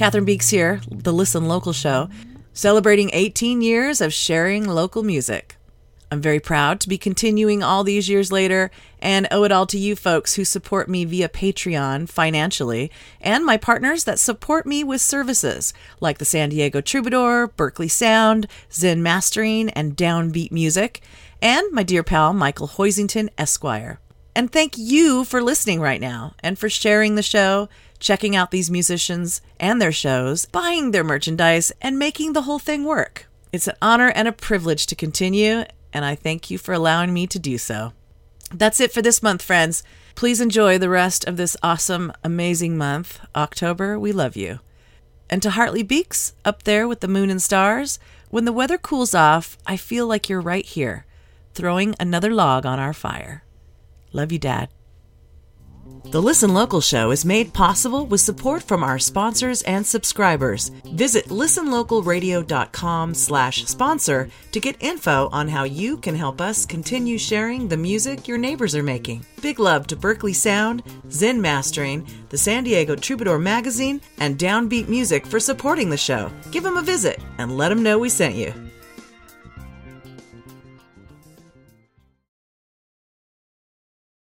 Catherine 0.00 0.24
Beeks 0.24 0.48
here, 0.48 0.80
the 0.90 1.12
Listen 1.12 1.46
Local 1.46 1.74
Show, 1.74 2.08
celebrating 2.54 3.10
18 3.12 3.60
years 3.60 4.00
of 4.00 4.14
sharing 4.14 4.66
local 4.66 5.02
music. 5.02 5.56
I'm 6.10 6.22
very 6.22 6.40
proud 6.40 6.80
to 6.80 6.88
be 6.88 6.96
continuing 6.96 7.62
all 7.62 7.84
these 7.84 8.08
years 8.08 8.32
later 8.32 8.70
and 9.00 9.28
owe 9.30 9.44
it 9.44 9.52
all 9.52 9.66
to 9.66 9.76
you 9.76 9.94
folks 9.94 10.36
who 10.36 10.44
support 10.46 10.88
me 10.88 11.04
via 11.04 11.28
Patreon 11.28 12.08
financially 12.08 12.90
and 13.20 13.44
my 13.44 13.58
partners 13.58 14.04
that 14.04 14.18
support 14.18 14.64
me 14.64 14.82
with 14.82 15.02
services 15.02 15.74
like 16.00 16.16
the 16.16 16.24
San 16.24 16.48
Diego 16.48 16.80
Troubadour, 16.80 17.48
Berkeley 17.48 17.88
Sound, 17.88 18.46
Zen 18.72 19.02
Mastering, 19.02 19.68
and 19.68 19.98
Downbeat 19.98 20.50
Music, 20.50 21.02
and 21.42 21.70
my 21.72 21.82
dear 21.82 22.02
pal 22.02 22.32
Michael 22.32 22.68
Hoisington 22.68 23.28
Esquire. 23.36 24.00
And 24.34 24.50
thank 24.50 24.78
you 24.78 25.24
for 25.24 25.42
listening 25.42 25.80
right 25.80 26.00
now 26.00 26.34
and 26.42 26.58
for 26.58 26.70
sharing 26.70 27.16
the 27.16 27.22
show 27.22 27.68
checking 28.00 28.34
out 28.34 28.50
these 28.50 28.70
musicians 28.70 29.40
and 29.60 29.80
their 29.80 29.92
shows, 29.92 30.46
buying 30.46 30.90
their 30.90 31.04
merchandise, 31.04 31.70
and 31.80 31.98
making 31.98 32.32
the 32.32 32.42
whole 32.42 32.58
thing 32.58 32.84
work. 32.84 33.28
It's 33.52 33.68
an 33.68 33.76
honor 33.80 34.08
and 34.08 34.26
a 34.26 34.32
privilege 34.32 34.86
to 34.86 34.96
continue, 34.96 35.64
and 35.92 36.04
I 36.04 36.14
thank 36.14 36.50
you 36.50 36.58
for 36.58 36.72
allowing 36.72 37.12
me 37.12 37.26
to 37.28 37.38
do 37.38 37.58
so. 37.58 37.92
That's 38.52 38.80
it 38.80 38.92
for 38.92 39.02
this 39.02 39.22
month, 39.22 39.42
friends. 39.42 39.84
Please 40.14 40.40
enjoy 40.40 40.78
the 40.78 40.88
rest 40.88 41.26
of 41.26 41.36
this 41.36 41.56
awesome, 41.62 42.12
amazing 42.24 42.76
month. 42.76 43.20
October, 43.36 43.98
we 43.98 44.10
love 44.12 44.36
you. 44.36 44.60
And 45.28 45.40
to 45.42 45.50
Hartley 45.50 45.84
Beeks, 45.84 46.34
up 46.44 46.64
there 46.64 46.88
with 46.88 47.00
the 47.00 47.08
moon 47.08 47.30
and 47.30 47.40
stars, 47.40 47.98
when 48.30 48.44
the 48.44 48.52
weather 48.52 48.78
cools 48.78 49.14
off, 49.14 49.56
I 49.66 49.76
feel 49.76 50.06
like 50.06 50.28
you're 50.28 50.40
right 50.40 50.66
here, 50.66 51.06
throwing 51.54 51.94
another 52.00 52.32
log 52.32 52.66
on 52.66 52.78
our 52.78 52.92
fire. 52.92 53.44
Love 54.12 54.32
you, 54.32 54.38
Dad. 54.38 54.68
The 56.10 56.20
Listen 56.20 56.52
Local 56.52 56.80
show 56.80 57.12
is 57.12 57.24
made 57.24 57.52
possible 57.54 58.04
with 58.04 58.20
support 58.20 58.64
from 58.64 58.82
our 58.82 58.98
sponsors 58.98 59.62
and 59.62 59.86
subscribers. 59.86 60.70
Visit 60.86 61.26
listenlocalradio.com 61.26 63.14
slash 63.14 63.64
sponsor 63.66 64.28
to 64.50 64.58
get 64.58 64.82
info 64.82 65.28
on 65.30 65.46
how 65.46 65.62
you 65.62 65.96
can 65.98 66.16
help 66.16 66.40
us 66.40 66.66
continue 66.66 67.16
sharing 67.16 67.68
the 67.68 67.76
music 67.76 68.26
your 68.26 68.38
neighbors 68.38 68.74
are 68.74 68.82
making. 68.82 69.24
Big 69.40 69.60
love 69.60 69.86
to 69.86 69.94
Berkeley 69.94 70.32
Sound, 70.32 70.82
Zen 71.12 71.40
Mastering, 71.40 72.04
the 72.30 72.38
San 72.38 72.64
Diego 72.64 72.96
Troubadour 72.96 73.38
Magazine, 73.38 74.00
and 74.18 74.36
Downbeat 74.36 74.88
Music 74.88 75.24
for 75.24 75.38
supporting 75.38 75.90
the 75.90 75.96
show. 75.96 76.28
Give 76.50 76.64
them 76.64 76.76
a 76.76 76.82
visit 76.82 77.20
and 77.38 77.56
let 77.56 77.68
them 77.68 77.84
know 77.84 78.00
we 78.00 78.08
sent 78.08 78.34
you. 78.34 78.52